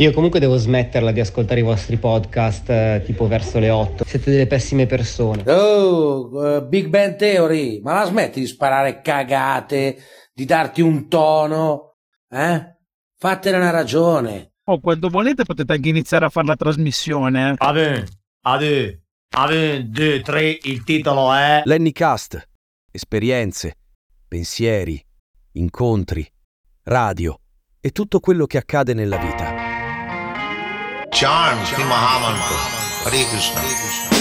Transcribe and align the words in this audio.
Io 0.00 0.12
comunque 0.12 0.40
devo 0.40 0.56
smetterla 0.56 1.12
di 1.12 1.20
ascoltare 1.20 1.60
i 1.60 1.62
vostri 1.62 1.98
podcast 1.98 2.70
eh, 2.70 3.02
tipo 3.04 3.28
verso 3.28 3.58
le 3.58 3.68
8. 3.68 4.04
Siete 4.06 4.30
delle 4.30 4.46
pessime 4.46 4.86
persone. 4.86 5.42
Oh, 5.52 6.30
uh, 6.32 6.66
Big 6.66 6.86
Bang 6.86 7.16
Theory, 7.16 7.82
ma 7.82 7.92
la 7.92 8.06
smetti 8.06 8.40
di 8.40 8.46
sparare 8.46 9.02
cagate, 9.02 9.98
di 10.32 10.46
darti 10.46 10.80
un 10.80 11.06
tono, 11.06 11.96
eh? 12.30 12.78
Fatene 13.18 13.58
una 13.58 13.68
ragione. 13.68 14.54
Oh, 14.64 14.80
quando 14.80 15.10
volete 15.10 15.44
potete 15.44 15.74
anche 15.74 15.90
iniziare 15.90 16.24
a 16.24 16.30
fare 16.30 16.46
la 16.46 16.56
trasmissione. 16.56 17.50
Eh. 17.50 17.54
Ade, 17.58 18.06
ade, 18.40 19.02
ade, 19.36 19.86
due, 19.86 20.22
tre, 20.22 20.58
il 20.62 20.82
titolo 20.82 21.30
è... 21.34 21.60
Lennycast. 21.62 22.48
Esperienze, 22.90 23.76
pensieri, 24.26 24.98
incontri, 25.52 26.26
radio 26.84 27.38
e 27.78 27.90
tutto 27.90 28.18
quello 28.18 28.46
che 28.46 28.56
accade 28.56 28.94
nella 28.94 29.18
vita. 29.18 29.49
चाँद 31.14 31.66
ही 31.66 31.84
महामंत्र। 31.84 32.56
हरे 33.06 33.24
कृष्ण। 33.24 34.19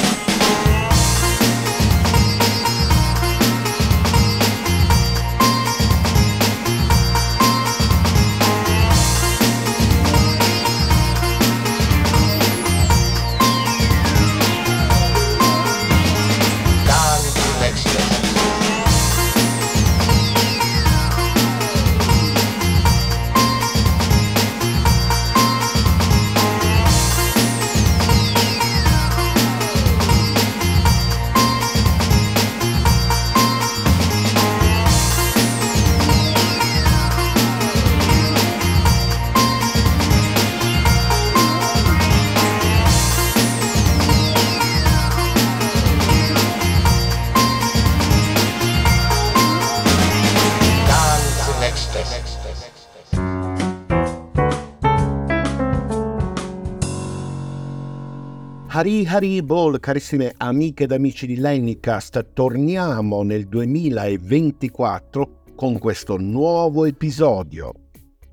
Hari 58.80 59.06
Hari 59.06 59.44
Bol, 59.44 59.78
carissime 59.82 60.34
amiche 60.38 60.86
ed 60.86 60.94
amici 60.94 61.28
di 61.28 61.36
Lennycast, 61.36 62.32
torniamo 62.32 63.24
nel 63.24 63.46
2024 63.46 65.42
con 65.54 65.78
questo 65.78 66.16
nuovo 66.16 66.86
episodio 66.86 67.74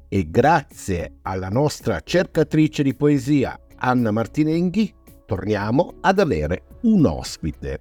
e 0.09 0.31
grazie 0.31 1.17
alla 1.23 1.49
nostra 1.49 1.99
cercatrice 1.99 2.85
di 2.85 2.95
poesia 2.95 3.59
Anna 3.79 4.13
Martinenghi 4.13 4.95
torniamo 5.27 5.95
ad 6.01 6.21
avere 6.21 6.63
un 6.83 7.07
ospite. 7.07 7.81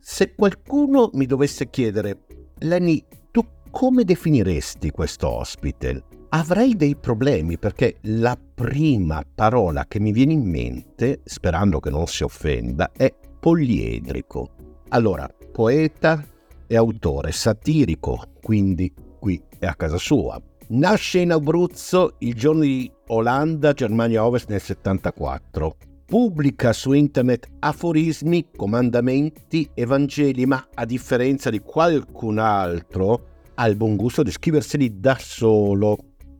Se 0.00 0.34
qualcuno 0.34 1.10
mi 1.12 1.26
dovesse 1.26 1.70
chiedere, 1.70 2.24
Lenny, 2.58 3.04
tu 3.30 3.46
come 3.70 4.02
definiresti 4.02 4.90
questo 4.90 5.28
ospite? 5.28 6.02
Avrei 6.36 6.74
dei 6.74 6.96
problemi 6.96 7.58
perché 7.58 7.98
la 8.02 8.36
prima 8.36 9.22
parola 9.36 9.84
che 9.86 10.00
mi 10.00 10.10
viene 10.10 10.32
in 10.32 10.42
mente, 10.42 11.20
sperando 11.22 11.78
che 11.78 11.90
non 11.90 12.08
si 12.08 12.24
offenda, 12.24 12.90
è 12.90 13.14
poliedrico. 13.38 14.50
Allora, 14.88 15.32
poeta 15.52 16.24
e 16.66 16.74
autore 16.76 17.30
satirico, 17.30 18.32
quindi 18.42 18.92
qui 19.20 19.40
è 19.60 19.66
a 19.66 19.76
casa 19.76 19.96
sua. 19.96 20.42
Nasce 20.70 21.20
in 21.20 21.30
Abruzzo 21.30 22.16
il 22.18 22.34
giorno 22.34 22.62
di 22.62 22.90
Olanda, 23.08 23.72
Germania 23.72 24.26
Ovest 24.26 24.48
nel 24.48 24.60
74. 24.60 25.76
Pubblica 26.04 26.72
su 26.72 26.94
internet 26.94 27.46
aforismi, 27.60 28.48
comandamenti 28.56 29.70
e 29.72 29.84
Vangeli, 29.84 30.46
ma 30.46 30.66
a 30.74 30.84
differenza 30.84 31.48
di 31.48 31.60
qualcun 31.60 32.38
altro, 32.38 33.26
ha 33.54 33.68
il 33.68 33.76
buon 33.76 33.94
gusto 33.94 34.24
di 34.24 34.32
scriverseli 34.32 34.98
da 34.98 35.16
solo. 35.16 35.96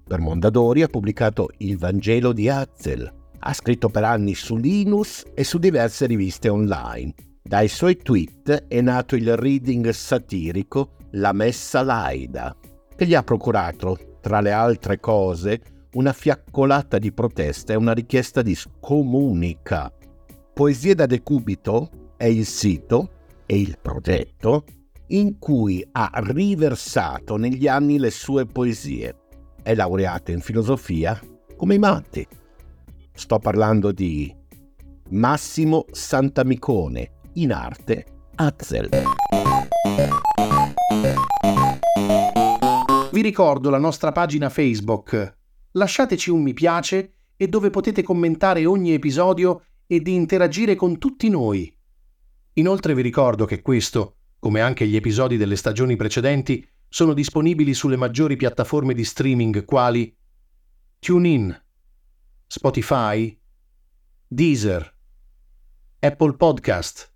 Per 0.06 0.20
Mondadori 0.20 0.82
ha 0.82 0.88
pubblicato 0.88 1.48
il 1.58 1.78
Vangelo 1.78 2.32
di 2.32 2.48
Hazel. 2.48 3.10
Ha 3.38 3.52
scritto 3.54 3.88
per 3.88 4.04
anni 4.04 4.34
su 4.34 4.56
Linus 4.56 5.24
e 5.34 5.44
su 5.44 5.58
diverse 5.58 6.06
riviste 6.06 6.50
online. 6.50 7.14
Dai 7.42 7.68
suoi 7.68 7.96
tweet 7.96 8.66
è 8.68 8.80
nato 8.80 9.16
il 9.16 9.36
reading 9.36 9.88
satirico 9.90 10.96
La 11.12 11.32
Messa 11.32 11.82
Laida, 11.82 12.54
che 12.94 13.06
gli 13.06 13.14
ha 13.14 13.22
procurato, 13.22 14.16
tra 14.20 14.40
le 14.40 14.52
altre 14.52 15.00
cose, 15.00 15.60
una 15.94 16.12
fiaccolata 16.12 16.98
di 16.98 17.12
protesta 17.12 17.72
e 17.72 17.76
una 17.76 17.92
richiesta 17.92 18.42
di 18.42 18.54
scomunica. 18.54 19.92
Poesie 20.52 20.94
da 20.94 21.06
decubito 21.06 22.12
è 22.16 22.26
il 22.26 22.46
sito 22.46 23.10
e 23.46 23.58
il 23.58 23.78
progetto 23.80 24.64
in 25.08 25.38
cui 25.38 25.86
ha 25.92 26.10
riversato 26.14 27.36
negli 27.36 27.68
anni 27.68 27.98
le 27.98 28.10
sue 28.10 28.46
poesie. 28.46 29.23
È 29.64 29.74
laureato 29.74 30.30
in 30.30 30.42
filosofia 30.42 31.18
come 31.56 31.76
i 31.76 31.78
matti. 31.78 32.28
Sto 33.14 33.38
parlando 33.38 33.92
di 33.92 34.30
Massimo 35.08 35.86
Santamicone, 35.90 37.12
in 37.36 37.50
arte 37.50 38.04
Hazel. 38.34 38.90
Vi 43.10 43.22
ricordo 43.22 43.70
la 43.70 43.78
nostra 43.78 44.12
pagina 44.12 44.50
Facebook. 44.50 45.38
Lasciateci 45.70 46.28
un 46.28 46.42
mi 46.42 46.52
piace 46.52 47.14
e 47.34 47.48
dove 47.48 47.70
potete 47.70 48.02
commentare 48.02 48.66
ogni 48.66 48.92
episodio 48.92 49.62
ed 49.86 50.06
interagire 50.08 50.74
con 50.74 50.98
tutti 50.98 51.30
noi. 51.30 51.74
Inoltre 52.56 52.94
vi 52.94 53.00
ricordo 53.00 53.46
che 53.46 53.62
questo, 53.62 54.16
come 54.38 54.60
anche 54.60 54.86
gli 54.86 54.94
episodi 54.94 55.38
delle 55.38 55.56
stagioni 55.56 55.96
precedenti, 55.96 56.62
sono 56.94 57.12
disponibili 57.12 57.74
sulle 57.74 57.96
maggiori 57.96 58.36
piattaforme 58.36 58.94
di 58.94 59.02
streaming 59.02 59.64
quali 59.64 60.16
TuneIn, 61.00 61.64
Spotify, 62.46 63.36
Deezer, 64.28 64.96
Apple 65.98 66.36
Podcast, 66.36 67.12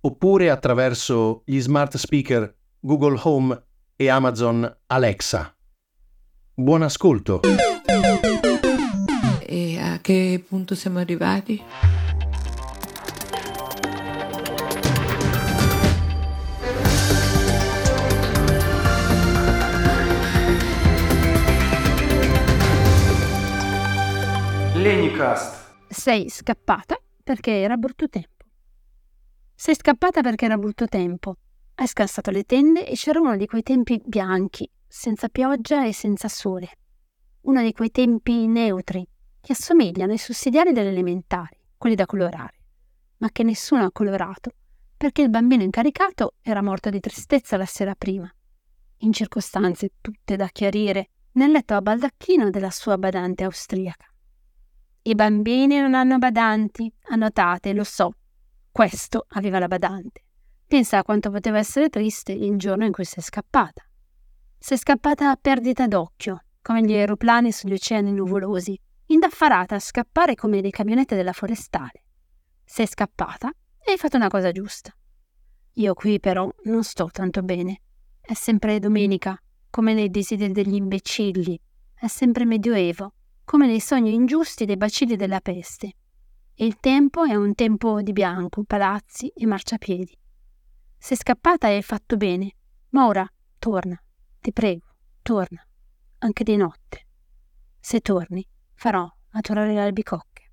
oppure 0.00 0.48
attraverso 0.48 1.42
gli 1.44 1.60
smart 1.60 1.98
speaker 1.98 2.56
Google 2.80 3.20
Home 3.22 3.64
e 3.96 4.08
Amazon 4.08 4.78
Alexa. 4.86 5.54
Buon 6.54 6.80
ascolto! 6.80 7.42
E 9.40 9.78
a 9.78 9.98
che 10.00 10.42
punto 10.48 10.74
siamo 10.74 11.00
arrivati? 11.00 11.62
Lennycast. 24.88 25.74
Sei 25.90 26.30
scappata 26.30 26.98
perché 27.22 27.60
era 27.60 27.76
brutto 27.76 28.08
tempo. 28.08 28.46
Sei 29.54 29.74
scappata 29.74 30.22
perché 30.22 30.46
era 30.46 30.56
brutto 30.56 30.86
tempo. 30.86 31.36
Hai 31.74 31.86
scassato 31.86 32.30
le 32.30 32.44
tende 32.44 32.88
e 32.88 32.94
c'era 32.94 33.20
uno 33.20 33.36
di 33.36 33.44
quei 33.44 33.62
tempi 33.62 34.00
bianchi, 34.02 34.66
senza 34.86 35.28
pioggia 35.28 35.84
e 35.84 35.92
senza 35.92 36.28
sole. 36.28 36.70
Uno 37.42 37.60
di 37.60 37.74
quei 37.74 37.90
tempi 37.90 38.46
neutri 38.46 39.06
che 39.42 39.52
assomigliano 39.52 40.12
ai 40.12 40.16
sussidiari 40.16 40.72
delle 40.72 40.88
elementari, 40.88 41.58
quelli 41.76 41.94
da 41.94 42.06
colorare, 42.06 42.56
ma 43.18 43.28
che 43.30 43.42
nessuno 43.42 43.84
ha 43.84 43.92
colorato 43.92 44.52
perché 44.96 45.20
il 45.20 45.28
bambino 45.28 45.64
incaricato 45.64 46.36
era 46.40 46.62
morto 46.62 46.88
di 46.88 46.98
tristezza 46.98 47.58
la 47.58 47.66
sera 47.66 47.94
prima. 47.94 48.34
In 49.00 49.12
circostanze 49.12 49.90
tutte 50.00 50.36
da 50.36 50.46
chiarire 50.46 51.10
nel 51.32 51.50
letto 51.50 51.74
a 51.74 51.82
baldacchino 51.82 52.48
della 52.48 52.70
sua 52.70 52.96
badante 52.96 53.44
austriaca. 53.44 54.07
I 55.02 55.14
bambini 55.14 55.78
non 55.78 55.94
hanno 55.94 56.18
badanti, 56.18 56.92
annotate, 57.08 57.72
lo 57.72 57.84
so. 57.84 58.12
Questo 58.70 59.26
aveva 59.30 59.58
la 59.58 59.68
badante. 59.68 60.24
Pensa 60.66 60.98
a 60.98 61.02
quanto 61.02 61.30
poteva 61.30 61.58
essere 61.58 61.88
triste 61.88 62.32
il 62.32 62.56
giorno 62.58 62.84
in 62.84 62.92
cui 62.92 63.04
sei 63.04 63.22
scappata. 63.22 63.82
Sei 64.58 64.76
scappata 64.76 65.30
a 65.30 65.38
perdita 65.40 65.86
d'occhio, 65.86 66.44
come 66.60 66.82
gli 66.82 66.92
aeroplani 66.92 67.52
sugli 67.52 67.72
oceani 67.72 68.12
nuvolosi, 68.12 68.78
indaffarata 69.06 69.76
a 69.76 69.80
scappare 69.80 70.34
come 70.34 70.60
le 70.60 70.70
camionette 70.70 71.16
della 71.16 71.32
forestale. 71.32 72.04
Sei 72.64 72.86
scappata 72.86 73.50
e 73.82 73.92
hai 73.92 73.96
fatto 73.96 74.16
una 74.16 74.28
cosa 74.28 74.52
giusta. 74.52 74.94
Io 75.74 75.94
qui 75.94 76.20
però 76.20 76.52
non 76.64 76.84
sto 76.84 77.08
tanto 77.10 77.42
bene. 77.42 77.80
È 78.20 78.34
sempre 78.34 78.78
domenica, 78.78 79.40
come 79.70 79.94
nei 79.94 80.10
desideri 80.10 80.52
degli 80.52 80.74
imbecilli. 80.74 81.58
È 81.94 82.06
sempre 82.08 82.44
medioevo, 82.44 83.14
come 83.48 83.66
nei 83.66 83.80
sogni 83.80 84.12
ingiusti 84.12 84.66
dei 84.66 84.76
bacilli 84.76 85.16
della 85.16 85.40
peste. 85.40 85.94
E 86.54 86.66
il 86.66 86.76
tempo 86.80 87.24
è 87.24 87.34
un 87.34 87.54
tempo 87.54 88.02
di 88.02 88.12
bianco, 88.12 88.62
palazzi 88.62 89.28
e 89.28 89.46
marciapiedi. 89.46 90.14
Sei 90.98 91.16
scappata 91.16 91.66
e 91.66 91.76
hai 91.76 91.82
fatto 91.82 92.18
bene, 92.18 92.52
ma 92.90 93.06
ora 93.06 93.26
torna, 93.58 93.98
ti 94.38 94.52
prego, 94.52 94.88
torna, 95.22 95.66
anche 96.18 96.44
di 96.44 96.56
notte. 96.56 97.06
Se 97.80 98.00
torni, 98.00 98.46
farò 98.74 99.10
adorare 99.30 99.72
le 99.72 99.80
albicocche. 99.80 100.52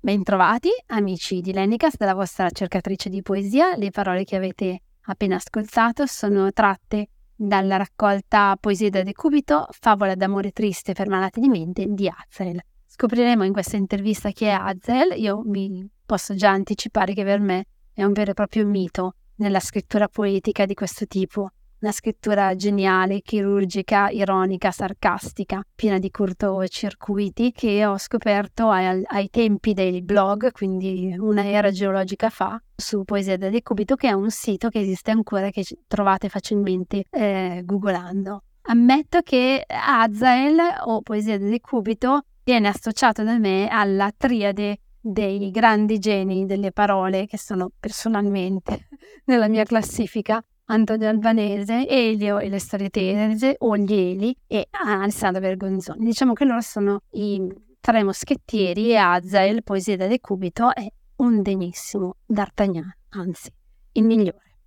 Bentrovati, 0.00 0.70
amici 0.86 1.40
di 1.40 1.52
Lennicast, 1.52 1.96
dalla 1.96 2.14
vostra 2.14 2.50
cercatrice 2.50 3.08
di 3.08 3.22
poesia. 3.22 3.76
Le 3.76 3.92
parole 3.92 4.24
che 4.24 4.34
avete 4.34 4.82
appena 5.02 5.36
ascoltato 5.36 6.06
sono 6.06 6.50
tratte 6.50 7.10
dalla 7.36 7.76
raccolta 7.76 8.56
Poesie 8.58 8.88
da 8.88 9.02
decubito, 9.02 9.66
favola 9.70 10.14
d'amore 10.14 10.52
triste 10.52 10.94
per 10.94 11.08
malati 11.08 11.40
di 11.40 11.48
mente 11.48 11.84
di 11.86 12.08
Azael. 12.08 12.60
Scopriremo 12.86 13.44
in 13.44 13.52
questa 13.52 13.76
intervista 13.76 14.30
chi 14.30 14.46
è 14.46 14.50
Azael. 14.50 15.12
Io 15.20 15.42
vi 15.44 15.86
posso 16.04 16.34
già 16.34 16.50
anticipare 16.50 17.12
che 17.12 17.24
per 17.24 17.40
me 17.40 17.66
è 17.92 18.02
un 18.04 18.12
vero 18.12 18.30
e 18.30 18.34
proprio 18.34 18.66
mito 18.66 19.16
nella 19.36 19.60
scrittura 19.60 20.08
poetica 20.08 20.64
di 20.64 20.74
questo 20.74 21.06
tipo. 21.06 21.50
Una 21.78 21.92
scrittura 21.92 22.56
geniale, 22.56 23.20
chirurgica, 23.20 24.08
ironica, 24.08 24.70
sarcastica, 24.70 25.62
piena 25.74 25.98
di 25.98 26.10
cortocircuiti 26.10 27.52
che 27.52 27.84
ho 27.84 27.98
scoperto 27.98 28.70
ai, 28.70 29.02
ai 29.04 29.28
tempi 29.28 29.74
dei 29.74 30.00
blog, 30.00 30.52
quindi 30.52 31.14
una 31.18 31.44
era 31.44 31.70
geologica 31.70 32.30
fa, 32.30 32.58
su 32.74 33.04
Poesia 33.04 33.36
da 33.36 33.50
Decubito, 33.50 33.94
che 33.94 34.08
è 34.08 34.12
un 34.12 34.30
sito 34.30 34.70
che 34.70 34.80
esiste 34.80 35.10
ancora 35.10 35.50
che 35.50 35.64
trovate 35.86 36.30
facilmente 36.30 37.04
eh, 37.10 37.60
googolando. 37.62 38.42
Ammetto 38.68 39.20
che 39.20 39.62
Azael 39.66 40.56
o 40.86 41.02
Poesia 41.02 41.38
da 41.38 41.46
Decubito 41.46 42.22
viene 42.42 42.68
associato 42.68 43.22
da 43.22 43.38
me 43.38 43.68
alla 43.68 44.10
triade 44.16 44.78
dei 44.98 45.50
grandi 45.50 45.98
geni 45.98 46.46
delle 46.46 46.72
parole 46.72 47.26
che 47.26 47.36
sono 47.36 47.70
personalmente 47.78 48.88
nella 49.26 49.46
mia 49.46 49.64
classifica 49.64 50.42
Antonio 50.68 51.08
Albanese, 51.08 51.86
Elio 51.86 52.38
e 52.38 52.48
le 52.48 52.58
storie 52.58 52.90
tenere, 52.90 53.54
Oglieli 53.58 54.36
e 54.48 54.66
Alessandro 54.70 55.40
Vergonzoni. 55.40 56.04
Diciamo 56.04 56.32
che 56.32 56.44
loro 56.44 56.60
sono 56.60 57.02
i 57.12 57.40
tre 57.78 58.02
moschettieri 58.02 58.90
e 58.90 58.96
Azael, 58.96 59.62
poesia 59.62 59.96
da 59.96 60.08
decubito, 60.08 60.74
è 60.74 60.84
un 61.16 61.40
degnissimo 61.40 62.16
D'Artagnan, 62.26 62.92
anzi, 63.10 63.48
il 63.92 64.04
migliore. 64.04 64.58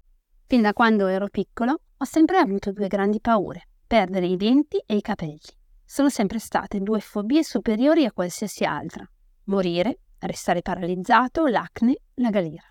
Fin 0.48 0.62
da 0.62 0.72
quando 0.72 1.08
ero 1.08 1.28
piccolo 1.28 1.82
ho 1.98 2.06
sempre 2.06 2.38
avuto 2.38 2.72
due 2.72 2.88
grandi 2.88 3.20
paure, 3.20 3.68
perdere 3.86 4.26
i 4.28 4.38
denti 4.38 4.82
e 4.86 4.96
i 4.96 5.02
capelli. 5.02 5.40
Sono 5.84 6.10
sempre 6.10 6.40
state 6.40 6.80
due 6.80 7.02
fobie 7.02 7.44
superiori 7.44 8.06
a 8.06 8.14
qualsiasi 8.14 8.64
altra. 8.64 9.06
Morire, 9.46 10.00
restare 10.20 10.62
paralizzato, 10.62 11.46
l'acne, 11.46 11.98
la 12.16 12.30
galera. 12.30 12.64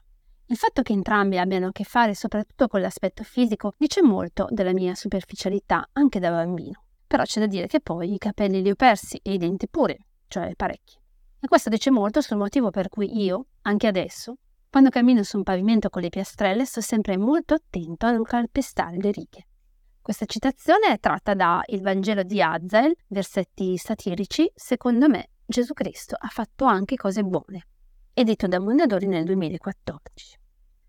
Il 0.51 0.57
fatto 0.57 0.81
che 0.81 0.95
entrambi 0.95 1.37
abbiano 1.37 1.67
a 1.67 1.73
che 1.73 1.85
fare 1.85 2.15
soprattutto 2.15 2.69
con 2.69 2.81
l'aspetto 2.81 3.23
fisico 3.23 3.75
dice 3.77 4.01
molto 4.01 4.47
della 4.49 4.73
mia 4.73 4.95
superficialità 4.95 5.91
anche 5.93 6.21
da 6.21 6.31
bambino. 6.31 6.85
Però 7.07 7.23
c'è 7.23 7.41
da 7.41 7.47
dire 7.47 7.67
che 7.67 7.81
poi 7.81 8.15
i 8.15 8.19
capelli 8.19 8.63
li 8.63 8.71
ho 8.71 8.75
persi 8.75 9.21
e 9.23 9.35
i 9.35 9.37
denti 9.37 9.69
pure, 9.69 9.99
cioè 10.27 10.55
parecchi. 10.57 10.97
E 11.39 11.47
questo 11.49 11.69
dice 11.69 11.91
molto 11.91 12.23
sul 12.23 12.39
motivo 12.39 12.71
per 12.71 12.89
cui 12.89 13.23
io, 13.23 13.49
anche 13.63 13.89
adesso, 13.89 14.37
quando 14.71 14.89
cammino 14.89 15.23
su 15.23 15.37
un 15.37 15.43
pavimento 15.43 15.91
con 15.91 16.01
le 16.01 16.09
piastrelle, 16.09 16.65
sto 16.65 16.81
sempre 16.81 17.19
molto 17.19 17.53
attento 17.53 18.07
a 18.07 18.13
non 18.13 18.23
calpestare 18.23 18.97
le 18.97 19.11
righe. 19.11 19.47
Questa 20.01 20.25
citazione 20.25 20.87
è 20.87 20.99
tratta 20.99 21.35
da 21.35 21.63
Il 21.67 21.83
Vangelo 21.83 22.23
di 22.23 22.41
Azael, 22.41 22.97
versetti 23.09 23.77
satirici, 23.77 24.51
secondo 24.55 25.11
me 25.11 25.29
Gesù 25.45 25.75
Cristo 25.75 26.17
ha 26.19 26.29
fatto 26.29 26.65
anche 26.65 26.97
cose 26.97 27.23
buone 27.23 27.67
edito 28.19 28.49
da 28.49 28.59
Mondadori 28.59 29.07
nel 29.07 29.23
2014. 29.25 30.39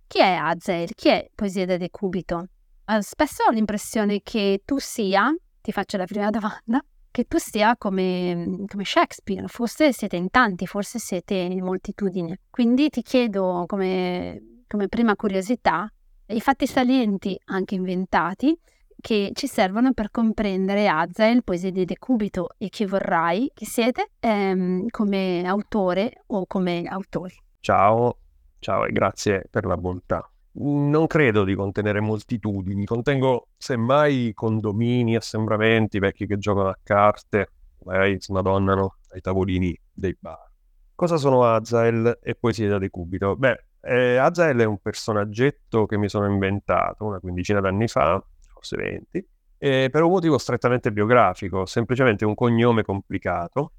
Chi 0.07 0.19
è 0.19 0.31
Azel? 0.33 0.95
Chi 0.95 1.09
è 1.09 1.29
Poesia 1.35 1.67
da 1.67 1.77
Decubito? 1.77 2.47
Uh, 2.87 3.01
spesso 3.01 3.43
ho 3.43 3.51
l'impressione 3.51 4.21
che 4.23 4.63
tu 4.65 4.79
sia, 4.79 5.31
ti 5.61 5.71
faccio 5.71 5.97
la 5.97 6.05
prima 6.05 6.31
domanda, 6.31 6.83
che 7.11 7.25
tu 7.25 7.37
sia 7.37 7.75
come, 7.77 8.63
come, 8.65 8.83
Shakespeare, 8.83 9.47
forse 9.47 9.93
siete 9.93 10.15
in 10.15 10.31
tanti, 10.31 10.65
forse 10.65 10.97
siete 10.97 11.35
in 11.35 11.63
moltitudine. 11.63 12.39
Quindi 12.49 12.89
ti 12.89 13.03
chiedo 13.03 13.65
come, 13.67 14.63
come 14.67 14.87
prima 14.87 15.15
curiosità 15.15 15.87
i 16.29 16.41
fatti 16.41 16.65
salienti, 16.65 17.39
anche 17.45 17.75
inventati, 17.75 18.57
che 19.01 19.31
ci 19.34 19.48
servono 19.48 19.94
per 19.94 20.12
comprendere 20.12 20.88
Azael, 20.88 21.44
poesia 21.44 21.72
di 21.72 21.86
Decubito 21.86 22.50
e 22.57 22.69
chi 22.69 22.86
vorrai 22.86 23.51
che 23.54 23.66
siete 23.66 24.12
ehm, 24.19 24.88
come 24.90 25.44
autore 25.46 26.24
o 26.28 26.46
come 26.46 26.84
autori. 26.84 27.36
Ciao, 27.60 28.18
ciao 28.60 28.86
e 28.86 28.92
grazie 28.92 29.46
per 29.50 29.66
la 29.66 29.78
bontà. 29.78 30.30
Non 30.51 31.07
credo 31.07 31.44
di 31.44 31.56
contenere 31.56 32.01
moltitudini, 32.01 32.86
contengo 32.86 33.50
semmai 33.57 34.31
condomini, 34.34 35.16
assembramenti, 35.16 36.00
vecchi 36.00 36.25
che 36.25 36.38
giocano 36.38 36.69
a 36.69 36.78
carte, 36.81 37.51
magari 37.86 38.19
smadonnano 38.19 38.98
ai 39.12 39.22
tavolini 39.22 39.78
dei 39.92 40.18
bar. 40.19 40.48
Cosa 40.96 41.16
sono 41.16 41.46
Azael 41.46 42.19
e 42.22 42.36
poesia 42.36 42.68
da 42.68 42.78
decubito? 42.78 43.38
Beh, 43.38 43.63
eh, 43.81 44.18
Azael 44.18 44.57
è 44.57 44.66
un 44.66 44.80
personaggetto 44.80 45.86
che 45.86 45.98
mi 45.98 46.10
sono 46.10 46.25
inventato 46.25 47.06
una 47.06 47.19
quindicina 47.19 47.62
d'anni 47.62 47.88
fa, 47.88 48.22
forse 48.59 48.75
20, 48.75 49.27
eh, 49.57 49.89
per 49.89 50.03
un 50.03 50.11
motivo 50.11 50.38
strettamente 50.38 50.91
biografico, 50.91 51.65
semplicemente 51.65 52.25
un 52.25 52.35
cognome 52.35 52.83
complicato, 52.83 53.73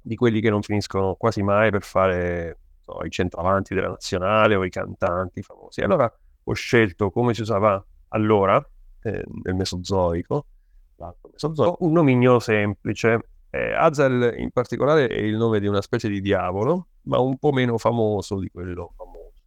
di 0.00 0.16
quelli 0.16 0.40
che 0.40 0.50
non 0.50 0.62
finiscono 0.62 1.14
quasi 1.14 1.42
mai 1.42 1.70
per 1.70 1.82
fare 1.82 2.58
so, 2.80 3.04
i 3.04 3.10
centravanti 3.10 3.74
della 3.74 3.88
nazionale 3.88 4.54
o 4.54 4.64
i 4.64 4.70
cantanti 4.70 5.42
famosi. 5.42 5.80
Allora 5.80 6.12
ho 6.44 6.52
scelto, 6.52 7.10
come 7.10 7.34
si 7.34 7.42
usava 7.42 7.84
allora, 8.08 8.64
eh, 9.02 9.24
nel 9.42 9.54
Mesozoico, 9.54 10.46
Mesozoico, 11.30 11.76
un 11.80 11.92
nomignolo 11.92 12.38
semplice. 12.38 13.28
Eh, 13.50 13.72
Azel 13.74 14.34
in 14.38 14.50
particolare 14.50 15.08
è 15.08 15.20
il 15.20 15.36
nome 15.36 15.60
di 15.60 15.66
una 15.66 15.82
specie 15.82 16.08
di 16.08 16.20
diavolo, 16.20 16.88
ma 17.02 17.18
un 17.18 17.36
po' 17.38 17.52
meno 17.52 17.78
famoso 17.78 18.38
di 18.38 18.48
quello 18.48 18.92
famoso. 18.96 19.42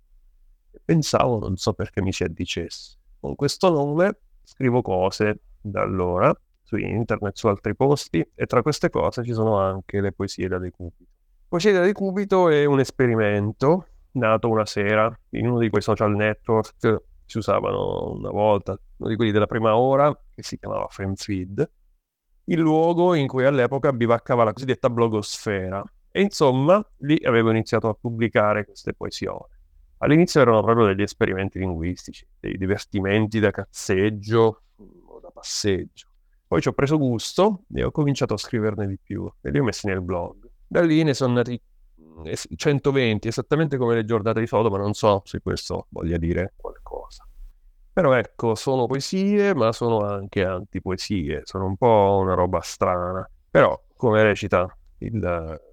E 0.72 0.80
pensavo, 0.84 1.40
non 1.40 1.58
so 1.58 1.74
perché 1.74 2.02
mi 2.02 2.14
si 2.14 2.24
addicesse. 2.24 2.98
Con 3.20 3.36
questo 3.36 3.70
nome 3.70 4.20
scrivo 4.46 4.82
cose 4.82 5.40
da 5.62 5.82
allora 5.82 6.34
su 6.64 6.78
internet, 6.78 7.36
su 7.36 7.48
altri 7.48 7.76
posti 7.76 8.28
e 8.34 8.46
tra 8.46 8.62
queste 8.62 8.90
cose 8.90 9.24
ci 9.24 9.34
sono 9.34 9.60
anche 9.60 10.02
le 10.02 10.12
poesie 10.12 10.48
da 10.48 10.58
decubito. 10.58 11.12
Poesie 11.48 11.72
da 11.72 11.82
decubito 11.82 12.50
è 12.50 12.66
un 12.66 12.80
esperimento 12.80 13.88
nato 14.14 14.50
una 14.50 14.66
sera 14.66 15.14
in 15.32 15.48
uno 15.48 15.60
di 15.60 15.70
quei 15.70 15.82
social 15.82 16.16
network 16.16 16.74
che 16.80 17.02
si 17.26 17.38
usavano 17.38 18.12
una 18.12 18.30
volta, 18.30 18.78
uno 18.98 19.10
di 19.10 19.16
quelli 19.16 19.32
della 19.32 19.48
prima 19.48 19.76
ora, 19.76 20.14
che 20.34 20.44
si 20.44 20.58
chiamava 20.58 20.88
FriendFeed, 20.88 21.72
il 22.46 22.60
luogo 22.60 23.14
in 23.16 23.28
cui 23.28 23.46
all'epoca 23.46 23.92
bivaccava 23.92 24.44
la 24.44 24.54
cosiddetta 24.54 24.90
blogosfera. 24.90 25.84
E 26.12 26.22
insomma, 26.22 26.84
lì 27.00 27.20
avevo 27.26 27.50
iniziato 27.50 27.90
a 27.90 27.94
pubblicare 27.94 28.66
queste 28.66 28.94
poesie. 28.94 29.30
All'inizio 30.06 30.40
erano 30.40 30.62
proprio 30.62 30.86
degli 30.86 31.02
esperimenti 31.02 31.58
linguistici, 31.58 32.28
dei 32.40 32.58
divertimenti 32.60 33.40
da 33.40 33.50
cazzeggio 33.50 34.62
o 35.08 35.20
da 35.20 35.32
passeggio. 35.32 36.10
Poi 36.46 36.62
ci 36.62 36.68
ho 36.68 36.74
preso 36.74 37.00
gusto 37.00 37.64
e 37.74 37.84
ho 37.84 37.90
cominciato 37.90 38.36
a 38.36 38.38
scriverne 38.38 38.86
di 38.86 39.00
più 39.02 39.28
e 39.42 39.50
li 39.50 39.58
ho 39.58 39.64
messi 39.64 39.88
nel 39.88 40.02
blog. 40.02 40.48
Da 40.68 40.82
lì 40.82 41.02
ne 41.02 41.16
sono 41.16 41.34
nati 41.34 41.60
120, 42.56 43.28
esattamente 43.28 43.78
come 43.78 43.96
le 43.96 44.06
giornate 44.06 44.42
di 44.42 44.46
foto, 44.46 44.70
ma 44.70 44.78
non 44.78 44.94
so 44.94 45.24
se 45.26 45.42
questo 45.42 45.88
voglia 45.90 46.18
dire 46.18 46.54
qualcosa. 46.56 47.28
Però 47.92 48.14
ecco, 48.14 48.54
sono 48.54 48.86
poesie, 48.86 49.56
ma 49.56 49.72
sono 49.72 50.02
anche 50.02 50.46
antipoesie, 50.46 51.42
sono 51.46 51.66
un 51.66 51.78
po' 51.78 52.20
una 52.22 52.36
roba 52.36 52.62
strana. 52.62 53.28
Però, 53.50 53.82
come 53.98 54.22
recita 54.22 54.68
il 55.00 55.64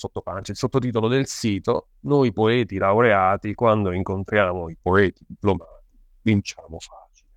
sottopancia, 0.00 0.52
il 0.52 0.56
sottotitolo 0.56 1.08
del 1.08 1.26
sito, 1.26 1.88
noi 2.00 2.32
poeti 2.32 2.78
laureati, 2.78 3.54
quando 3.54 3.92
incontriamo 3.92 4.70
i 4.70 4.76
poeti 4.80 5.22
diplomati, 5.26 5.98
vinciamo 6.22 6.78
facile. 6.78 7.28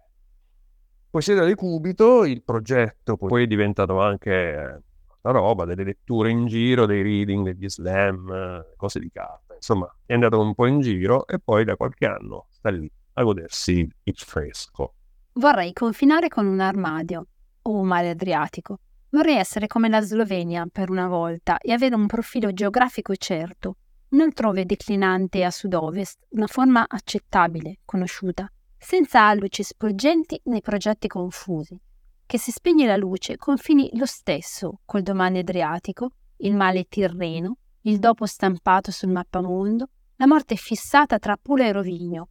Poesia 1.10 1.36
da 1.36 1.44
decubito, 1.44 2.24
il 2.24 2.42
progetto 2.42 3.18
poi 3.18 3.44
è 3.44 3.48
diventato 3.48 4.00
anche 4.00 4.82
la 5.22 5.32
roba, 5.32 5.66
delle 5.66 5.84
letture 5.84 6.30
in 6.30 6.48
giro, 6.48 6.86
dei 6.86 7.02
reading, 7.02 7.46
degli 7.46 7.70
slam, 7.70 8.66
cose 8.78 9.00
di 9.00 9.12
carta. 9.12 9.54
Insomma, 9.54 9.94
è 10.06 10.14
andato 10.14 10.40
un 10.40 10.56
po' 10.56 10.66
in 10.66 10.80
giro 10.80 11.28
e 11.28 11.40
poi 11.40 11.66
da 11.66 11.76
qualche 11.76 12.06
anno 12.06 12.48
sta 12.50 12.70
lì 12.70 12.90
a 13.14 13.24
godersi 13.24 13.88
il 14.04 14.16
fresco. 14.16 14.94
Vorrei 15.34 15.72
confinare 15.74 16.30
con 16.30 16.46
un 16.46 16.60
armadio 16.60 17.28
o 17.62 17.72
un 17.72 17.88
mare 17.88 18.10
Adriatico 18.10 18.80
Vorrei 19.14 19.36
essere 19.36 19.68
come 19.68 19.90
la 19.90 20.02
Slovenia 20.02 20.66
per 20.72 20.90
una 20.90 21.08
volta 21.08 21.60
e 21.60 21.72
avere 21.72 21.94
un 21.94 22.08
profilo 22.08 22.52
geografico 22.52 23.16
certo, 23.16 23.78
un 24.10 24.22
altrove 24.22 24.66
declinante 24.66 25.44
a 25.44 25.52
sud-ovest, 25.52 26.26
una 26.30 26.48
forma 26.48 26.84
accettabile, 26.88 27.82
conosciuta, 27.86 28.52
senza 28.76 29.32
luci 29.36 29.62
sporgenti 29.62 30.42
né 30.46 30.62
progetti 30.62 31.08
confusi. 31.08 31.80
Che 32.26 32.40
se 32.40 32.52
spegne 32.52 32.88
la 32.88 32.96
luce 32.96 33.38
confini 33.38 33.88
lo 33.94 34.08
stesso 34.08 34.80
col 34.84 35.04
domani 35.04 35.40
adriatico 35.40 36.10
il 36.38 36.56
male 36.56 36.86
tirreno, 36.90 37.58
il 37.82 38.00
dopo 38.00 38.26
stampato 38.26 38.90
sul 38.90 39.12
mappamondo, 39.12 39.90
la 40.16 40.26
morte 40.26 40.56
fissata 40.56 41.20
tra 41.20 41.38
Pula 41.40 41.66
e 41.66 41.72
Rovigno. 41.72 42.30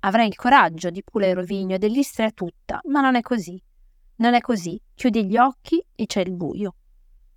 Avrei 0.00 0.28
il 0.28 0.36
coraggio 0.36 0.90
di 0.90 1.02
Pula 1.02 1.24
e 1.24 1.32
Rovigno 1.32 1.76
e 1.76 1.78
dell'Istria 1.78 2.30
tutta, 2.30 2.78
ma 2.88 3.00
non 3.00 3.16
è 3.16 3.22
così. 3.22 3.58
Non 4.20 4.34
è 4.34 4.40
così. 4.40 4.80
Chiudi 4.94 5.26
gli 5.26 5.38
occhi 5.38 5.82
e 5.94 6.04
c'è 6.04 6.20
il 6.20 6.32
buio. 6.32 6.74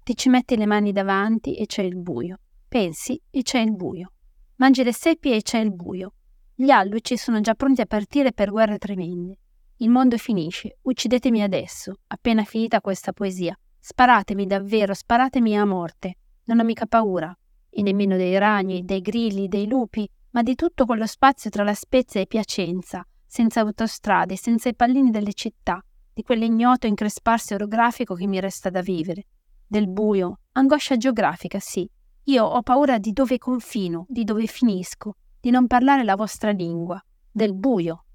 Ti 0.04 0.16
ci 0.18 0.28
metti 0.28 0.58
le 0.58 0.66
mani 0.66 0.92
davanti 0.92 1.56
e 1.56 1.66
c'è 1.66 1.82
il 1.82 1.98
buio. 1.98 2.40
Pensi 2.68 3.20
e 3.30 3.42
c'è 3.42 3.60
il 3.60 3.74
buio. 3.74 4.12
Mangi 4.58 4.84
le 4.84 4.92
seppie 4.92 5.38
e 5.38 5.42
c'è 5.42 5.60
il 5.60 5.74
buio. 5.74 6.14
Gli 6.54 6.70
alluci 6.70 7.16
sono 7.16 7.40
già 7.40 7.56
pronti 7.56 7.80
a 7.80 7.86
partire 7.86 8.34
per 8.34 8.52
guerre 8.52 8.78
tremende. 8.78 9.40
Il 9.78 9.90
mondo 9.90 10.18
finisce. 10.18 10.78
Uccidetemi 10.82 11.42
adesso, 11.42 12.00
appena 12.08 12.44
finita 12.44 12.82
questa 12.82 13.14
poesia. 13.14 13.58
Sparatemi 13.80 14.46
davvero, 14.46 14.94
sparatemi 14.94 15.58
a 15.58 15.66
morte. 15.66 16.18
Non 16.46 16.60
ho 16.60 16.64
mica 16.66 16.86
paura. 16.86 17.34
E 17.70 17.82
nemmeno 17.82 18.18
dei 18.18 18.38
ragni, 18.38 18.84
dei 18.84 19.00
grilli, 19.00 19.48
dei 19.48 19.68
lupi, 19.68 20.08
ma 20.32 20.44
di 20.44 20.56
tutto 20.56 20.86
quello 20.86 21.08
spazio 21.08 21.50
tra 21.50 21.64
la 21.64 21.74
Spezia 21.74 22.20
e 22.20 22.28
Piacenza, 22.28 23.08
senza 23.26 23.62
autostrade, 23.62 24.36
senza 24.36 24.68
i 24.68 24.76
pallini 24.76 25.12
delle 25.12 25.34
città, 25.34 25.84
di 26.14 26.22
quell'ignoto 26.22 26.86
incresparsi 26.86 27.54
orografico 27.56 28.14
che 28.14 28.28
mi 28.28 28.40
resta 28.40 28.70
da 28.70 28.82
vivere. 28.82 29.26
Del 29.66 29.90
buio, 29.90 30.42
angoscia 30.54 30.96
geografica, 30.96 31.60
sì. 31.60 31.90
Io 32.26 32.46
ho 32.46 32.62
paura 32.62 33.00
di 33.00 33.12
dove 33.12 33.38
confino, 33.38 34.06
di 34.08 34.24
dove 34.24 34.46
finisco, 34.46 35.16
di 35.40 35.50
non 35.50 35.68
parlare 35.68 36.04
la 36.04 36.16
vostra 36.16 36.52
lingua, 36.52 37.04
del 37.32 37.54
buio. 37.56 38.06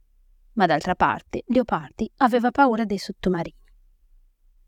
Ma 0.53 0.67
d'altra 0.67 0.95
parte, 0.95 1.43
Leopardi 1.47 2.11
aveva 2.19 2.51
paura 2.51 2.85
dei 2.85 2.99
sottomarini. 2.99 3.57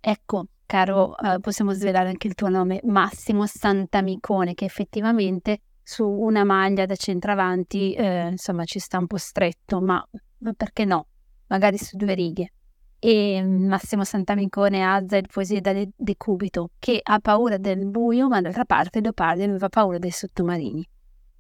Ecco, 0.01 0.47
caro, 0.67 1.17
eh, 1.19 1.39
possiamo 1.41 1.73
svelare 1.73 2.09
anche 2.09 2.27
il 2.27 2.35
tuo 2.35 2.49
nome, 2.49 2.81
Massimo 2.85 3.47
Santamicone, 3.47 4.55
che 4.55 4.65
effettivamente 4.65 5.61
su 5.83 6.07
una 6.07 6.45
maglia 6.45 6.87
da 6.87 6.97
centravanti, 6.97 7.95
eh, 7.95 8.29
insomma, 8.29 8.65
ci 8.65 8.79
sta 8.79 8.99
un 8.99 9.07
po' 9.07 9.17
stretto, 9.17 9.81
ma, 9.81 10.05
ma 10.39 10.53
perché 10.53 10.85
no? 10.85 11.07
Magari 11.47 11.79
su 11.79 11.97
due 11.97 12.15
righe 12.15 12.53
e 13.01 13.43
Massimo 13.43 14.05
Santamicone 14.05 14.85
Azza 14.85 15.17
il 15.17 15.27
poesie 15.33 15.61
da 15.61 15.73
decubito, 15.97 16.71
che 16.79 17.01
ha 17.03 17.19
paura 17.19 17.57
del 17.57 17.87
buio, 17.87 18.29
ma 18.29 18.41
d'altra 18.43 18.65
parte 18.67 19.01
Leopardi 19.01 19.43
aveva 19.43 19.69
paura 19.71 19.99
dei 19.99 20.11
sottomarini. 20.11 20.87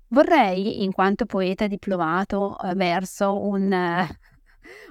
Vorrei, 0.09 0.83
in 0.83 0.93
quanto 0.93 1.27
poeta 1.27 1.67
diplomato 1.67 2.59
eh, 2.59 2.75
verso 2.75 3.39
un, 3.39 3.71
eh, 3.73 4.09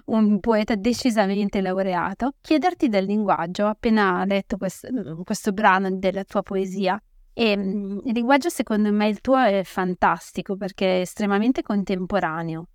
un, 0.06 0.40
poeta 0.40 0.76
decisamente 0.76 1.60
laureato, 1.60 2.36
chiederti 2.40 2.88
del 2.88 3.06
linguaggio. 3.06 3.66
Appena 3.66 4.24
letto 4.26 4.58
questo, 4.58 4.88
questo 5.26 5.52
brano 5.52 5.90
della 5.92 6.24
tua 6.24 6.44
poesia 6.44 7.02
e 7.34 7.58
mm, 7.58 8.00
il 8.06 8.14
linguaggio 8.14 8.50
secondo 8.50 8.92
me 8.92 9.08
il 9.08 9.22
tuo 9.22 9.38
è 9.38 9.64
fantastico 9.64 10.56
perché 10.56 10.98
è 10.98 11.02
estremamente 11.02 11.64
contemporaneo 11.64 12.68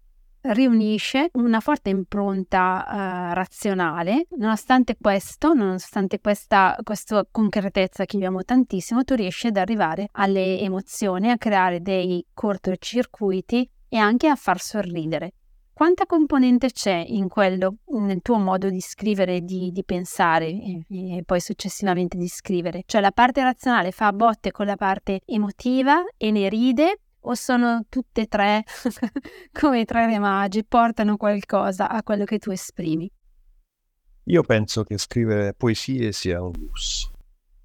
riunisce 0.44 1.30
una 1.34 1.60
forte 1.60 1.90
impronta 1.90 2.84
uh, 2.86 3.34
razionale. 3.34 4.26
Nonostante 4.36 4.96
questo, 5.00 5.54
nonostante 5.54 6.20
questa, 6.20 6.76
questa 6.82 7.26
concretezza 7.30 8.04
che 8.04 8.16
abbiamo 8.16 8.42
tantissimo, 8.42 9.04
tu 9.04 9.14
riesci 9.14 9.46
ad 9.46 9.56
arrivare 9.56 10.08
alle 10.12 10.60
emozioni, 10.60 11.30
a 11.30 11.38
creare 11.38 11.80
dei 11.80 12.24
cortocircuiti 12.34 13.68
e 13.88 13.96
anche 13.96 14.28
a 14.28 14.34
far 14.34 14.60
sorridere. 14.60 15.32
Quanta 15.74 16.06
componente 16.06 16.70
c'è 16.70 17.04
in 17.04 17.26
quello, 17.26 17.78
nel 17.98 18.22
tuo 18.22 18.38
modo 18.38 18.70
di 18.70 18.80
scrivere, 18.80 19.40
di, 19.40 19.72
di 19.72 19.82
pensare 19.82 20.46
e, 20.46 20.84
e, 20.88 21.22
poi 21.26 21.40
successivamente 21.40 22.16
di 22.16 22.28
scrivere? 22.28 22.84
Cioè 22.86 23.00
la 23.00 23.10
parte 23.10 23.42
razionale 23.42 23.90
fa 23.90 24.12
botte 24.12 24.52
con 24.52 24.66
la 24.66 24.76
parte 24.76 25.22
emotiva 25.24 26.04
e 26.16 26.30
ne 26.30 26.48
ride 26.48 27.00
o 27.26 27.34
sono 27.34 27.84
tutte 27.88 28.22
e 28.22 28.26
tre 28.26 28.64
come 29.52 29.80
i 29.80 29.84
tre 29.84 30.06
re 30.06 30.18
magi, 30.18 30.64
portano 30.64 31.16
qualcosa 31.16 31.88
a 31.88 32.02
quello 32.02 32.24
che 32.24 32.38
tu 32.38 32.50
esprimi? 32.50 33.10
Io 34.24 34.42
penso 34.42 34.84
che 34.84 34.96
scrivere 34.98 35.54
poesie 35.54 36.12
sia 36.12 36.42
un 36.42 36.52
lusso. 36.52 37.10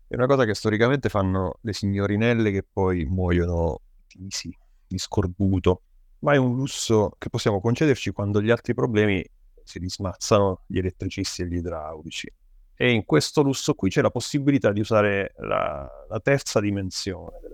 È 0.08 0.16
una 0.16 0.26
cosa 0.26 0.46
che 0.46 0.54
storicamente 0.54 1.08
fanno 1.08 1.60
le 1.62 1.74
signorinelle 1.74 2.52
che 2.52 2.66
poi 2.70 3.06
muoiono 3.06 3.82
tisi, 4.08 4.54
di 4.88 4.98
scorbuto, 4.98 5.84
ma 6.20 6.34
è 6.34 6.38
un 6.38 6.56
lusso 6.56 7.14
che 7.18 7.30
possiamo 7.30 7.62
concederci 7.62 8.12
quando 8.12 8.42
gli 8.42 8.50
altri 8.50 8.74
problemi 8.74 9.24
si 9.64 9.80
rismazzano 9.80 10.64
gli 10.66 10.80
elettricisti 10.80 11.44
e 11.44 11.48
gli 11.48 11.56
idraulici. 11.58 12.28
E 12.76 12.92
in 12.92 13.06
questo 13.06 13.42
lusso 13.42 13.74
qui 13.74 13.90
c'è 13.90 14.02
la 14.02 14.10
possibilità 14.10 14.72
di 14.72 14.80
usare 14.80 15.34
la, 15.38 15.88
la 16.08 16.20
terza 16.22 16.60
dimensione 16.60 17.49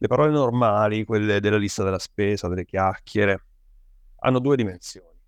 le 0.00 0.06
parole 0.06 0.30
normali, 0.30 1.04
quelle 1.04 1.40
della 1.40 1.58
lista 1.58 1.84
della 1.84 1.98
spesa, 1.98 2.48
delle 2.48 2.64
chiacchiere, 2.64 3.44
hanno 4.20 4.38
due 4.38 4.56
dimensioni. 4.56 5.18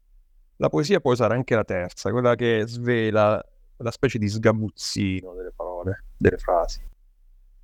La 0.56 0.70
poesia 0.70 0.98
può 0.98 1.12
usare 1.12 1.34
anche 1.34 1.54
la 1.54 1.64
terza, 1.64 2.10
quella 2.10 2.34
che 2.34 2.64
svela 2.66 3.44
quella 3.76 3.90
specie 3.90 4.18
di 4.18 4.28
sgabuzzino 4.28 5.34
delle 5.34 5.52
parole, 5.54 6.04
delle 6.16 6.38
frasi. 6.38 6.80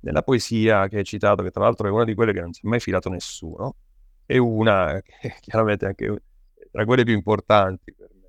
Nella 0.01 0.21
poesia 0.21 0.87
che 0.87 0.97
hai 0.97 1.03
citato, 1.03 1.41
che 1.41 1.49
tra 1.49 1.63
l'altro 1.63 1.87
è 1.87 1.91
una 1.91 2.03
di 2.03 2.13
quelle 2.13 2.31
che 2.31 2.41
non 2.41 2.53
si 2.53 2.61
è 2.63 2.67
mai 2.67 2.79
filato 2.79 3.09
nessuno, 3.09 3.75
è 4.25 4.37
una 4.37 5.01
che 5.01 5.35
chiaramente 5.41 5.87
anche 5.87 6.23
tra 6.69 6.85
quelle 6.85 7.03
più 7.03 7.15
importanti 7.15 7.91
per 7.91 8.09
me. 8.13 8.27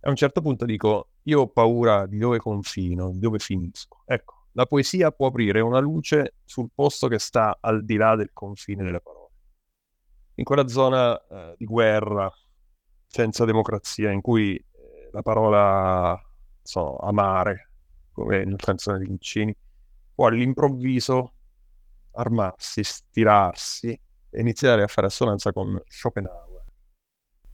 A 0.00 0.08
un 0.08 0.16
certo 0.16 0.40
punto 0.40 0.64
dico, 0.64 1.10
io 1.24 1.42
ho 1.42 1.48
paura 1.48 2.06
di 2.06 2.18
dove 2.18 2.38
confino, 2.38 3.10
di 3.10 3.20
dove 3.20 3.38
finisco. 3.38 4.02
Ecco, 4.06 4.39
la 4.52 4.66
poesia 4.66 5.12
può 5.12 5.28
aprire 5.28 5.60
una 5.60 5.78
luce 5.78 6.34
sul 6.44 6.70
posto 6.74 7.08
che 7.08 7.18
sta 7.18 7.58
al 7.60 7.84
di 7.84 7.96
là 7.96 8.16
del 8.16 8.30
confine 8.32 8.82
delle 8.82 9.00
parole. 9.00 9.28
In 10.34 10.44
quella 10.44 10.66
zona 10.68 11.18
eh, 11.18 11.54
di 11.56 11.66
guerra, 11.66 12.30
senza 13.06 13.44
democrazia, 13.44 14.10
in 14.10 14.20
cui 14.20 14.56
eh, 14.56 15.10
la 15.12 15.22
parola 15.22 16.20
so, 16.62 16.96
amare, 16.96 17.70
come 18.12 18.44
nel 18.44 18.56
canzone 18.56 18.98
di 18.98 19.06
Vincini, 19.06 19.54
può 20.14 20.26
all'improvviso 20.26 21.34
armarsi, 22.12 22.82
stirarsi 22.82 23.88
e 24.30 24.40
iniziare 24.40 24.82
a 24.82 24.86
fare 24.86 25.06
assonanza 25.06 25.52
con 25.52 25.80
Schopenhauer. 25.86 26.64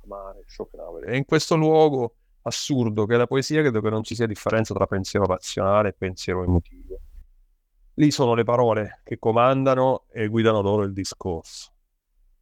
Amare, 0.05 0.45
Schopenhauer. 0.47 1.09
E 1.11 1.17
in 1.17 1.25
questo 1.25 1.57
luogo 1.57 2.17
assurdo 2.47 3.07
che 3.07 3.17
la 3.17 3.27
poesia 3.27 3.61
credo 3.61 3.81
che 3.81 3.91
non 3.91 4.03
ci 4.03 4.15
sia 4.15 4.27
differenza 4.27 4.73
tra 4.73 4.87
pensiero 4.87 5.27
razionale 5.27 5.89
e 5.89 5.93
pensiero 5.93 6.43
emotivo. 6.43 7.01
Lì 7.95 8.11
sono 8.11 8.35
le 8.35 8.45
parole 8.45 9.01
che 9.05 9.19
comandano 9.19 10.05
e 10.11 10.29
guidano 10.29 10.61
loro 10.61 10.83
il 10.83 10.93
discorso. 10.93 11.73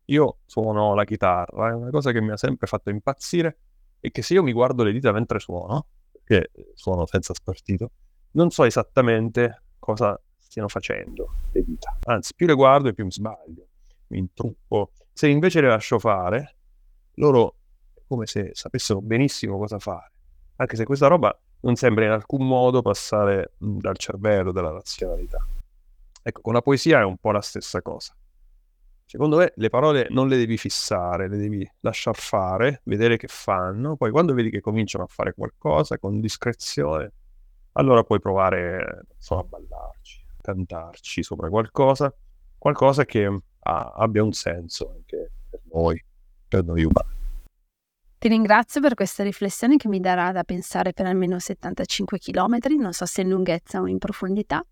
Io 0.07 0.39
suono 0.45 0.95
la 0.95 1.05
chitarra, 1.05 1.71
è 1.71 1.73
una 1.73 1.91
cosa 1.91 2.13
che 2.13 2.21
mi 2.21 2.31
ha 2.31 2.37
sempre 2.37 2.67
fatto 2.67 2.91
impazzire 2.91 3.59
e 4.01 4.11
che 4.11 4.21
se 4.23 4.35
io 4.35 4.43
mi 4.43 4.53
guardo 4.53 4.83
le 4.83 4.93
dita 4.93 5.13
mentre 5.13 5.39
suono, 5.39 5.87
perché 6.11 6.51
suono 6.75 7.07
senza 7.07 7.33
spartito, 7.33 7.93
non 8.33 8.51
so 8.51 8.65
esattamente 8.65 9.63
cosa 9.79 10.21
stiano 10.37 10.69
facendo 10.69 11.37
le 11.53 11.63
dita. 11.63 11.99
Anzi, 12.05 12.35
più 12.35 12.47
le 12.47 12.55
guardo 12.55 12.89
e 12.89 12.93
più 12.93 13.05
mi 13.05 13.13
sbaglio, 13.13 13.69
mi 14.09 14.19
intruppo. 14.19 14.93
Se 15.13 15.29
invece 15.29 15.61
le 15.61 15.69
lascio 15.69 15.99
fare, 15.99 16.57
loro 17.15 17.57
come 18.07 18.27
se 18.27 18.51
sapessero 18.53 19.01
benissimo 19.01 19.59
cosa 19.59 19.79
fare, 19.79 20.13
anche 20.57 20.77
se 20.77 20.85
questa 20.85 21.07
roba 21.07 21.37
non 21.61 21.77
sembra 21.77 22.05
in 22.05 22.11
alcun 22.11 22.47
modo 22.47 22.83
passare 22.83 23.53
dal 23.59 23.97
cervello, 23.97 24.53
dalla 24.53 24.71
razionalità. 24.71 25.45
Ecco, 26.23 26.41
con 26.41 26.53
la 26.55 26.63
poesia 26.63 27.01
è 27.01 27.05
un 27.05 27.17
po' 27.17 27.33
la 27.33 27.41
stessa 27.41 27.83
cosa. 27.83 28.15
Secondo 29.07 29.37
me 29.37 29.53
le 29.57 29.69
parole 29.69 30.07
non 30.11 30.29
le 30.29 30.37
devi 30.37 30.57
fissare, 30.57 31.29
le 31.29 31.37
devi 31.37 31.71
lasciar 31.81 32.17
fare, 32.17 32.81
vedere 32.85 33.17
che 33.17 33.29
fanno, 33.29 33.97
poi 33.97 34.11
quando 34.11 34.33
vedi 34.33 34.51
che 34.51 34.61
cominciano 34.61 35.05
a 35.05 35.07
fare 35.07 35.35
qualcosa 35.35 35.99
con 35.99 36.21
discrezione, 36.21 37.13
allora 37.73 38.03
puoi 38.03 38.19
provare 38.21 39.07
so, 39.19 39.39
a 39.39 39.43
ballarci, 39.43 40.25
a 40.27 40.41
cantarci 40.41 41.23
sopra 41.23 41.49
qualcosa, 41.49 42.13
qualcosa 42.57 43.05
che 43.05 43.27
ah, 43.61 43.93
abbia 43.95 44.23
un 44.23 44.33
senso 44.33 44.93
anche 44.95 45.31
per 45.51 45.61
noi, 45.71 46.03
per 46.49 46.65
noi 46.65 46.85
umani. 46.85 47.14
Ti 48.25 48.31
ringrazio 48.31 48.81
per 48.81 48.95
questa 48.95 49.23
riflessione 49.23 49.77
che 49.77 49.87
mi 49.87 50.01
darà 50.01 50.33
da 50.33 50.45
pensare 50.45 50.95
per 50.95 51.05
almeno 51.05 51.39
75 51.39 52.17
km, 52.19 52.57
non 52.79 52.95
so 52.95 53.05
se 53.05 53.21
in 53.21 53.29
lunghezza 53.29 53.83
o 53.83 53.87
in 53.87 53.99
profondità. 53.99 54.65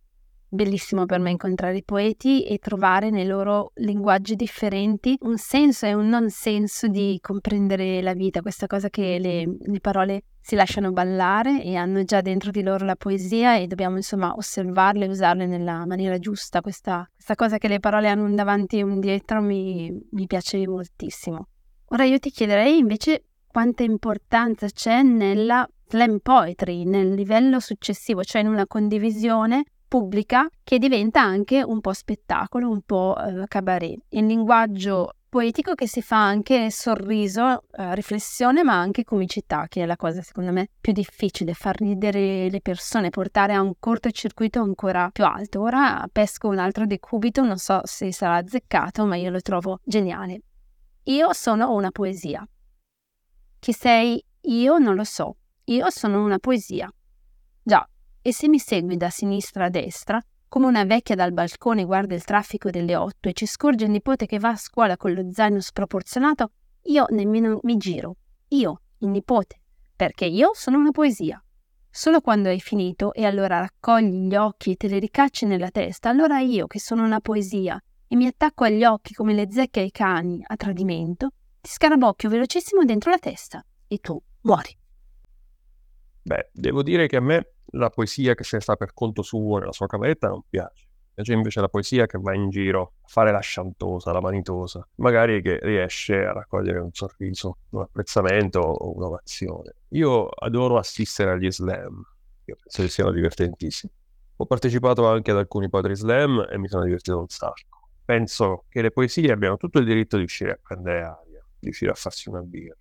Bellissimo 0.49 1.04
per 1.04 1.18
me 1.18 1.32
incontrare 1.32 1.76
i 1.76 1.85
poeti 1.85 2.47
e 2.47 2.56
trovare 2.56 3.11
nei 3.11 3.26
loro 3.26 3.73
linguaggi 3.75 4.37
differenti 4.37 5.18
un 5.21 5.37
senso 5.37 5.85
e 5.85 5.92
un 5.92 6.09
non 6.09 6.30
senso 6.30 6.87
di 6.87 7.18
comprendere 7.21 8.00
la 8.00 8.14
vita, 8.14 8.40
questa 8.40 8.66
cosa 8.66 8.88
che 8.88 9.18
le, 9.18 9.44
le 9.61 9.80
parole 9.80 10.23
si 10.40 10.54
lasciano 10.54 10.90
ballare 10.90 11.62
e 11.62 11.75
hanno 11.75 12.04
già 12.04 12.23
dentro 12.23 12.50
di 12.50 12.62
loro 12.62 12.87
la 12.87 12.97
poesia 12.97 13.59
e 13.59 13.66
dobbiamo 13.66 13.97
insomma 13.97 14.32
osservarle 14.35 15.04
e 15.04 15.09
usarle 15.09 15.44
nella 15.44 15.85
maniera 15.85 16.18
giusta. 16.18 16.62
Questa, 16.62 17.06
questa 17.12 17.35
cosa 17.35 17.59
che 17.59 17.68
le 17.68 17.80
parole 17.80 18.09
hanno 18.09 18.25
un 18.25 18.35
davanti 18.35 18.78
e 18.78 18.82
un 18.82 18.99
dietro 18.99 19.42
mi, 19.42 19.94
mi 20.12 20.26
piace 20.26 20.66
moltissimo. 20.66 21.49
Ora 21.88 22.04
io 22.04 22.18
ti 22.18 22.30
chiederei 22.30 22.78
invece 22.78 23.25
quanta 23.52 23.82
importanza 23.82 24.66
c'è 24.68 25.02
nella 25.02 25.68
slam 25.87 26.18
poetry, 26.18 26.85
nel 26.85 27.12
livello 27.12 27.61
successivo, 27.61 28.25
cioè 28.25 28.40
in 28.40 28.49
una 28.49 28.66
condivisione 28.66 29.64
pubblica 29.87 30.49
che 30.64 30.78
diventa 30.78 31.21
anche 31.21 31.62
un 31.62 31.82
po' 31.82 31.92
spettacolo, 31.92 32.71
un 32.71 32.80
po' 32.80 33.14
eh, 33.18 33.44
cabaret. 33.47 34.00
Il 34.09 34.25
linguaggio 34.25 35.12
poetico 35.28 35.75
che 35.75 35.87
si 35.87 36.00
fa 36.00 36.16
anche 36.16 36.71
sorriso, 36.71 37.64
eh, 37.76 37.94
riflessione, 37.94 38.62
ma 38.62 38.80
anche 38.80 39.04
comicità, 39.04 39.66
che 39.68 39.82
è 39.82 39.87
la 39.87 39.97
cosa 39.97 40.23
secondo 40.23 40.50
me 40.50 40.68
più 40.80 40.94
difficile, 40.94 41.52
far 41.52 41.76
ridere 41.78 42.49
le 42.49 42.61
persone, 42.62 43.11
portare 43.11 43.52
a 43.52 43.61
un 43.61 43.75
cortocircuito 43.78 44.62
ancora 44.62 45.11
più 45.12 45.25
alto. 45.25 45.61
Ora 45.61 46.06
pesco 46.11 46.49
un 46.49 46.59
altro 46.59 46.87
decubito, 46.87 47.42
non 47.42 47.59
so 47.59 47.82
se 47.85 48.12
sarà 48.12 48.37
azzeccato, 48.37 49.04
ma 49.04 49.16
io 49.16 49.30
lo 49.30 49.40
trovo 49.40 49.78
geniale. 49.85 50.40
Io 51.04 51.32
sono 51.35 51.75
una 51.75 51.90
poesia. 51.90 52.47
Chi 53.62 53.73
sei 53.73 54.21
io 54.40 54.78
non 54.78 54.97
lo 54.97 55.04
so. 55.04 55.37
Io 55.66 55.88
sono 55.88 56.25
una 56.25 56.40
poesia. 56.40 56.92
Già, 57.62 57.88
e 58.21 58.33
se 58.33 58.49
mi 58.49 58.59
segui 58.59 58.97
da 58.97 59.09
sinistra 59.09 59.66
a 59.66 59.69
destra, 59.69 60.21
come 60.49 60.66
una 60.66 60.83
vecchia 60.83 61.14
dal 61.14 61.33
balcone 61.33 61.85
guarda 61.85 62.16
il 62.16 62.25
traffico 62.25 62.71
delle 62.71 62.97
otto 62.97 63.28
e 63.28 63.35
ci 63.35 63.47
scorge 63.47 63.85
il 63.85 63.92
nipote 63.92 64.26
che 64.26 64.40
va 64.40 64.49
a 64.49 64.57
scuola 64.57 64.97
con 64.97 65.12
lo 65.12 65.31
zaino 65.31 65.61
sproporzionato, 65.61 66.50
io 66.87 67.07
nemmeno 67.11 67.61
mi 67.62 67.76
giro. 67.76 68.16
Io, 68.49 68.81
il 68.99 69.11
nipote, 69.11 69.61
perché 69.95 70.25
io 70.25 70.50
sono 70.54 70.78
una 70.78 70.90
poesia. 70.90 71.40
Solo 71.88 72.21
quando 72.21 72.49
hai 72.49 72.59
finito 72.59 73.12
e 73.12 73.25
allora 73.25 73.61
raccogli 73.61 74.26
gli 74.26 74.35
occhi 74.35 74.73
e 74.73 74.75
te 74.75 74.88
li 74.88 74.99
ricacci 74.99 75.47
nella 75.47 75.71
testa, 75.71 76.09
allora 76.09 76.40
io, 76.40 76.66
che 76.66 76.81
sono 76.81 77.04
una 77.04 77.21
poesia, 77.21 77.81
e 78.09 78.16
mi 78.16 78.26
attacco 78.26 78.64
agli 78.64 78.83
occhi 78.83 79.14
come 79.14 79.35
le 79.35 79.47
zecche 79.49 79.78
ai 79.78 79.92
cani 79.92 80.42
a 80.45 80.57
tradimento, 80.57 81.35
ti 81.62 81.71
scarabocchio 81.71 82.28
velocissimo 82.28 82.85
dentro 82.85 83.11
la 83.11 83.19
testa 83.19 83.64
e 83.87 83.99
tu 83.99 84.21
muori. 84.40 84.76
Beh, 86.23 86.50
devo 86.52 86.83
dire 86.83 87.07
che 87.07 87.16
a 87.16 87.21
me 87.21 87.54
la 87.75 87.88
poesia 87.88 88.35
che 88.35 88.42
se 88.42 88.57
ne 88.57 88.62
sta 88.62 88.75
per 88.75 88.92
conto 88.92 89.23
suo 89.23 89.59
nella 89.59 89.73
sua 89.73 89.87
cameretta 89.87 90.26
non 90.26 90.42
piace. 90.49 90.88
Piace 91.14 91.33
invece 91.33 91.61
la 91.61 91.69
poesia 91.69 92.07
che 92.07 92.19
va 92.19 92.35
in 92.35 92.50
giro 92.50 92.95
a 93.02 93.07
fare 93.07 93.31
la 93.31 93.38
sciantosa, 93.38 94.11
la 94.11 94.19
vanitosa, 94.19 94.87
magari 94.97 95.40
che 95.40 95.61
riesce 95.62 96.25
a 96.25 96.33
raccogliere 96.33 96.81
un 96.81 96.90
sorriso, 96.92 97.59
un 97.71 97.83
apprezzamento 97.83 98.59
o 98.59 98.97
un'ovazione. 98.97 99.75
Io 99.90 100.26
adoro 100.26 100.78
assistere 100.78 101.31
agli 101.31 101.50
slam, 101.50 102.02
io 102.45 102.57
penso 102.61 102.83
che 102.83 102.88
siano 102.88 103.12
divertentissimi. 103.12 103.92
Ho 104.37 104.47
partecipato 104.47 105.07
anche 105.07 105.31
ad 105.31 105.37
alcuni 105.37 105.69
padri 105.69 105.95
slam 105.95 106.45
e 106.50 106.59
mi 106.59 106.66
sono 106.66 106.83
divertito 106.83 107.21
un 107.21 107.28
sacco. 107.28 107.90
Penso 108.04 108.64
che 108.69 108.83
le 108.83 108.90
poesie 108.90 109.31
abbiano 109.31 109.57
tutto 109.57 109.78
il 109.78 109.85
diritto 109.85 110.16
di 110.16 110.25
uscire 110.25 110.52
a 110.52 110.59
prendere 110.61 111.02
aria, 111.02 111.31
di 111.62 111.69
uscire 111.69 111.92
a 111.92 111.95
farsi 111.95 112.28
una 112.28 112.40
birra. 112.40 112.76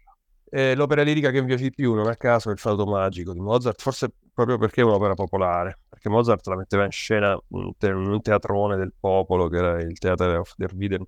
E 0.50 0.76
l'opera 0.76 1.04
lirica 1.04 1.32
che 1.32 1.40
mi 1.40 1.48
piace 1.48 1.64
di 1.64 1.72
più, 1.72 1.94
non 1.94 2.08
a 2.08 2.16
caso, 2.16 2.50
è 2.50 2.52
il 2.52 2.58
Flauto 2.58 2.86
Magico 2.86 3.32
di 3.32 3.40
Mozart, 3.40 3.82
forse 3.82 4.12
proprio 4.34 4.58
perché 4.58 4.82
è 4.82 4.84
un'opera 4.84 5.14
popolare, 5.14 5.80
perché 5.88 6.10
Mozart 6.10 6.46
la 6.48 6.58
metteva 6.58 6.84
in 6.84 6.92
scena 6.92 7.40
in 7.50 7.74
un 7.96 8.22
teatrone 8.22 8.76
del 8.76 8.94
popolo, 9.00 9.48
che 9.48 9.58
era 9.58 9.82
il 9.82 9.98
Teatro 9.98 10.40
of 10.40 10.54
der 10.58 10.74
Wieden, 10.74 11.06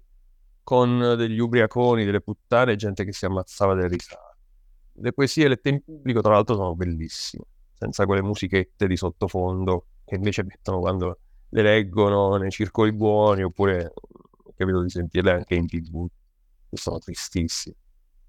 con 0.64 1.16
degli 1.18 1.40
ubriaconi, 1.40 2.06
delle 2.06 2.22
puttane 2.22 2.76
gente 2.76 3.04
che 3.04 3.12
si 3.12 3.26
ammazzava 3.26 3.74
delle 3.74 3.90
risate. 3.90 4.38
Le 4.94 5.12
poesie 5.12 5.48
lette 5.48 5.70
in 5.70 5.84
pubblico, 5.84 6.22
tra 6.22 6.34
l'altro, 6.34 6.56
sono 6.56 6.76
bellissime, 6.76 7.44
senza 7.74 8.06
quelle 8.06 8.22
musichette 8.22 8.88
di 8.88 8.96
sottofondo 8.96 9.88
che 10.06 10.16
invece 10.16 10.44
mettono 10.44 10.80
quando 10.80 11.20
le 11.50 11.62
leggono 11.62 12.38
nei 12.38 12.52
circoli 12.52 12.94
buoni, 12.94 13.44
oppure 13.44 13.94
capito 14.56 14.82
di 14.82 14.90
sentirle 14.90 15.32
anche 15.32 15.56
in 15.56 15.68
tv, 15.68 16.08
sono 16.78 17.00
tristissime. 17.00 17.76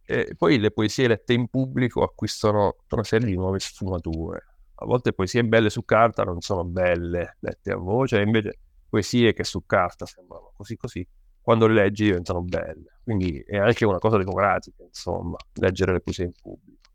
E 0.07 0.35
poi 0.37 0.59
le 0.59 0.71
poesie 0.71 1.09
lette 1.09 1.33
in 1.33 1.49
pubblico 1.49 2.03
acquistano 2.03 2.77
una 2.91 3.05
serie 3.05 3.27
di 3.27 3.35
nuove 3.35 3.59
sfumature. 3.59 4.45
A 4.77 4.87
volte 4.87 5.13
poesie 5.13 5.45
belle 5.45 5.71
su 5.71 5.85
carta 5.85 6.25
non 6.25 6.41
sono 6.41 6.65
belle 6.65 7.37
lette 7.41 7.73
a 7.73 7.77
voce, 7.77 8.21
invece 8.21 8.59
poesie 8.89 9.33
che 9.33 9.45
su 9.45 9.65
carta 9.65 10.05
sembrano 10.05 10.53
così 10.55 10.77
così, 10.77 11.07
quando 11.41 11.67
le 11.67 11.75
leggi 11.75 12.05
diventano 12.05 12.43
belle. 12.43 13.01
Quindi 13.03 13.39
è 13.47 13.57
anche 13.57 13.85
una 13.85 13.99
cosa 13.99 14.19
democratica, 14.19 14.83
insomma, 14.83 15.37
leggere 15.54 15.93
le 15.93 16.00
poesie 16.00 16.26
in 16.26 16.33
pubblico. 16.33 16.91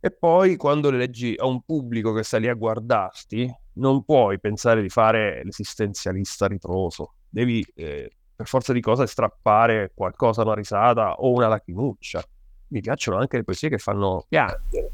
E 0.00 0.12
poi 0.12 0.56
quando 0.56 0.90
le 0.90 0.98
leggi 0.98 1.34
a 1.36 1.46
un 1.46 1.62
pubblico 1.62 2.12
che 2.12 2.22
sta 2.22 2.38
lì 2.38 2.48
a 2.48 2.54
guardarti, 2.54 3.52
non 3.74 4.04
puoi 4.04 4.38
pensare 4.38 4.80
di 4.80 4.88
fare 4.88 5.42
l'esistenzialista 5.42 6.46
ritroso. 6.46 7.14
Devi 7.28 7.64
eh, 7.74 8.10
per 8.38 8.46
forza 8.46 8.72
di 8.72 8.80
cose 8.80 9.08
strappare 9.08 9.90
qualcosa, 9.92 10.42
una 10.42 10.54
risata 10.54 11.14
o 11.14 11.32
una 11.32 11.48
lacrimuccia. 11.48 12.22
Mi 12.68 12.80
piacciono 12.80 13.18
anche 13.18 13.36
le 13.36 13.42
poesie 13.42 13.68
che 13.68 13.78
fanno 13.78 14.26
piangere. 14.28 14.92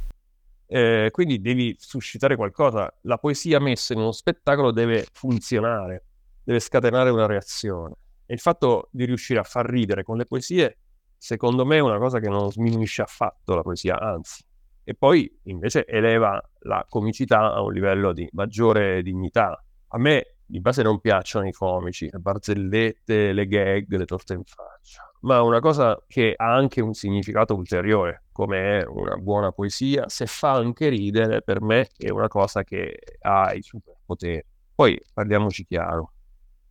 Eh, 0.67 1.11
quindi 1.13 1.43
devi 1.43 1.77
suscitare 1.79 2.37
qualcosa. 2.37 2.91
La 3.03 3.19
poesia 3.19 3.61
messa 3.61 3.93
in 3.93 3.99
uno 3.99 4.13
spettacolo 4.13 4.71
deve 4.71 5.07
funzionare, 5.13 6.07
deve 6.43 6.59
scatenare 6.59 7.11
una 7.11 7.27
reazione. 7.27 7.97
E 8.25 8.33
il 8.33 8.41
fatto 8.41 8.89
di 8.91 9.05
riuscire 9.05 9.41
a 9.41 9.43
far 9.43 9.67
ridere 9.67 10.05
con 10.05 10.17
le 10.17 10.25
poesie, 10.25 10.79
secondo 11.19 11.67
me, 11.67 11.77
è 11.77 11.81
una 11.81 11.99
cosa 11.99 12.21
che 12.21 12.31
non 12.31 12.51
sminuisce 12.51 13.03
affatto 13.03 13.55
la 13.55 13.61
poesia, 13.61 14.01
anzi. 14.01 14.43
E 14.85 14.95
poi 14.95 15.31
invece 15.43 15.85
eleva 15.85 16.43
la 16.61 16.87
comicità 16.89 17.53
a 17.53 17.61
un 17.61 17.75
livello 17.75 18.15
di 18.15 18.27
maggiore 18.33 19.03
dignità. 19.03 19.63
A 19.89 19.99
me 19.99 20.34
di 20.47 20.61
base 20.61 20.83
non 20.83 21.01
piacciono 21.01 21.47
i 21.47 21.53
comici, 21.53 22.09
le 22.11 22.19
barzellette, 22.19 23.33
le 23.33 23.47
gag, 23.47 23.97
le 23.97 24.05
torte 24.05 24.35
in 24.35 24.45
faccia, 24.45 25.11
ma 25.21 25.43
una 25.43 25.61
cosa 25.61 26.01
che 26.07 26.35
ha 26.37 26.55
anche 26.55 26.81
un 26.81 26.95
significato 26.95 27.55
ulteriore, 27.55 28.25
come 28.33 28.81
è 28.81 28.87
una 28.87 29.17
buona 29.17 29.53
poesia, 29.53 30.09
se 30.09 30.27
fa 30.27 30.53
anche 30.53 30.89
ridere, 30.89 31.43
per 31.43 31.61
me 31.61 31.89
è 31.97 32.11
una 32.11 32.29
cosa 32.29 32.63
che 32.63 32.99
ha 33.21 33.53
i 33.53 33.63
superpoteri. 33.63 34.45
Poi 34.75 35.01
parliamoci 35.13 35.65
chiaro, 35.65 36.13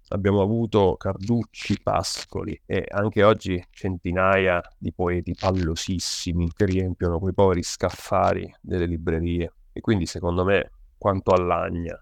abbiamo 0.10 0.42
avuto 0.42 0.96
Carducci, 0.98 1.82
Pascoli 1.82 2.60
e 2.66 2.86
anche 2.88 3.24
oggi 3.24 3.64
centinaia 3.72 4.62
di 4.78 4.94
poeti 4.94 5.34
pallosissimi 5.34 6.52
che 6.54 6.66
riempiono 6.66 7.20
quei 7.20 7.34
poveri 7.34 7.64
scaffali 7.64 8.54
delle 8.62 8.86
librerie 8.86 9.54
e 9.72 9.82
quindi 9.82 10.06
secondo 10.06 10.44
me 10.44 10.72
quanto 10.98 11.32
all'agna 11.32 11.98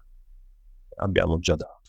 abbiamo 1.02 1.38
già 1.38 1.56
dato. 1.56 1.80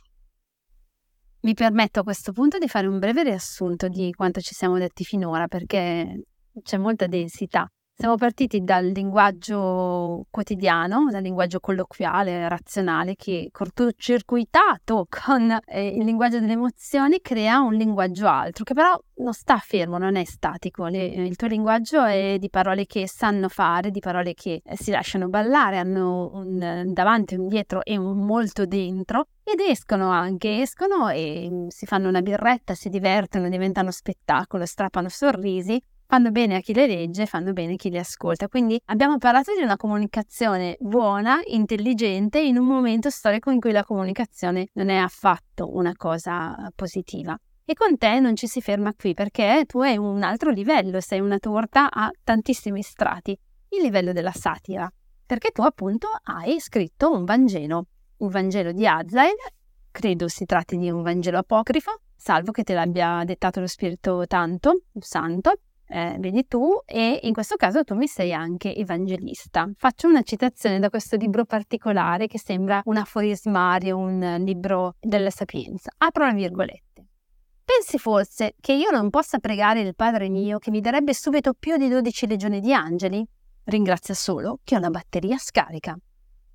Mi 1.41 1.54
permetto 1.54 1.99
a 1.99 2.04
questo 2.04 2.32
punto 2.32 2.58
di 2.58 2.67
fare 2.67 2.88
un 2.88 2.99
breve 2.99 3.23
riassunto 3.23 3.89
di 3.89 4.12
quanto 4.13 4.39
ci 4.39 4.54
siamo 4.54 4.78
detti 4.78 5.04
finora 5.04 5.47
perché 5.47 6.23
c'è 6.62 6.78
molta 6.78 7.08
densità. 7.08 7.69
Siamo 8.04 8.18
partiti 8.18 8.66
dal 8.66 8.88
linguaggio 8.88 10.26
quotidiano, 10.30 11.08
dal 11.10 11.22
linguaggio 11.22 11.62
colloquiale, 11.62 12.50
razionale, 12.50 13.16
che 13.16 13.48
cortocircuitato 13.50 15.08
con 15.08 15.58
eh, 15.68 15.88
il 15.88 16.04
linguaggio 16.04 16.42
delle 16.42 16.52
emozioni 16.52 17.22
crea 17.22 17.62
un 17.62 17.76
linguaggio 17.76 18.28
altro, 18.28 18.66
che 18.66 18.74
però 18.74 19.02
non 19.20 19.32
sta 19.32 19.58
fermo, 19.58 19.98
non 19.98 20.18
è 20.18 20.26
statico. 20.26 20.88
Le, 20.88 21.06
il 21.06 21.38
tuo 21.38 21.48
linguaggio 21.48 22.04
è 22.04 22.36
di 22.39 22.50
parole 22.50 22.86
che 22.88 23.08
sanno 23.08 23.48
fare, 23.48 23.89
di 23.89 24.02
parole 24.02 24.34
che 24.34 24.62
eh, 24.62 24.76
si 24.76 24.92
lasciano 24.92 25.30
ballare, 25.30 25.78
hanno 25.78 26.30
un 26.34 26.92
davanti, 26.92 27.36
un 27.36 27.48
dietro 27.48 27.86
e 27.86 27.96
un 27.96 28.18
molto 28.18 28.66
dentro. 28.66 29.28
Ed 29.46 29.62
escono 29.62 30.10
anche, 30.10 30.60
escono 30.60 31.08
e 31.08 31.48
mm, 31.50 31.68
si 31.68 31.86
fanno 31.86 32.10
una 32.10 32.22
birretta, 32.22 32.76
si 32.76 32.89
divertono, 32.89 33.48
diventano 33.48 33.92
spettacolo, 33.92 34.66
strappano 34.66 35.08
sorrisi 35.08 35.82
fanno 36.06 36.32
bene 36.32 36.56
a 36.56 36.60
chi 36.60 36.74
le 36.74 36.88
legge, 36.88 37.26
fanno 37.26 37.54
bene 37.54 37.74
a 37.74 37.76
chi 37.76 37.89
le 37.89 38.00
ascolta. 38.00 38.48
Quindi 38.48 38.80
abbiamo 38.86 39.18
parlato 39.18 39.54
di 39.56 39.63
una 39.63 39.78
comunicazione 39.78 40.78
buona, 40.80 41.39
intelligente, 41.46 42.39
in 42.39 42.58
un 42.58 42.66
momento 42.66 43.10
storico 43.10 43.50
in 43.50 43.60
cui 43.60 43.72
la 43.72 43.84
comunicazione 43.84 44.68
non 44.74 44.89
è 44.89 44.98
affatto 44.98 45.76
una 45.76 45.94
cosa 45.96 46.56
positiva. 46.76 47.38
E 47.66 47.74
con 47.76 47.98
te 47.98 48.20
non 48.20 48.36
ci 48.36 48.48
si 48.48 48.60
ferma 48.60 48.94
qui 48.94 49.13
perché 49.13 49.63
tu 49.66 49.80
hai 49.80 49.98
un 49.98 50.22
altro 50.22 50.52
livello, 50.52 51.00
sei 51.00 51.22
una 51.22 51.39
torta 51.39 51.89
a 51.89 52.12
tantissimi 52.22 52.82
strati, 52.82 53.32
il 53.70 53.82
livello 53.82 54.12
della 54.12 54.34
satira, 54.34 54.92
perché 55.26 55.52
tu 55.52 55.62
appunto 55.62 56.08
hai 56.24 56.60
scritto 56.60 57.12
un 57.12 57.24
Vangelo, 57.24 57.88
un 58.18 58.30
Vangelo 58.30 58.74
di 58.74 58.86
Azael, 58.86 59.36
credo 59.92 60.28
si 60.28 60.44
tratti 60.44 60.78
di 60.78 60.89
un 60.89 61.02
Vangelo 61.04 61.38
apocrifo, 61.38 62.02
salvo 62.16 62.52
che 62.52 62.63
te 62.63 62.74
l'abbia 62.74 63.24
dettato 63.24 63.62
lo 63.62 63.68
Spirito 63.68 64.26
Tanto, 64.28 64.82
Santo, 65.00 65.54
eh, 65.94 66.16
vedi 66.18 66.48
tu, 66.48 66.82
e 66.86 67.20
in 67.22 67.34
questo 67.34 67.56
caso 67.56 67.84
tu 67.84 67.94
mi 67.94 68.08
sei 68.08 68.34
anche 68.34 68.76
evangelista. 68.76 69.70
Faccio 69.78 70.08
una 70.08 70.24
citazione 70.24 70.80
da 70.80 70.90
questo 70.90 71.18
libro 71.18 71.46
particolare 71.46 72.26
che 72.26 72.40
sembra 72.40 72.82
un 72.86 72.98
aforismario, 72.98 73.96
un 73.96 74.42
libro 74.44 74.96
della 75.00 75.30
sapienza. 75.30 75.92
Apro 75.98 76.26
la 76.26 76.34
virgolette. 76.34 77.06
Pensi 77.64 78.00
forse 78.00 78.56
che 78.60 78.74
io 78.74 78.90
non 78.90 79.12
possa 79.12 79.38
pregare 79.38 79.82
il 79.82 79.96
Padre 79.96 80.30
mio 80.30 80.58
che 80.58 80.72
mi 80.72 80.82
darebbe 80.82 81.14
subito 81.14 81.54
più 81.54 81.78
di 81.78 81.88
12 81.88 82.26
legioni 82.26 82.60
di 82.60 82.74
angeli? 82.74 83.24
Ringrazia 83.66 84.16
solo 84.16 84.60
che 84.64 84.74
ho 84.74 84.80
una 84.80 84.90
batteria 84.90 85.38
scarica. 85.38 85.96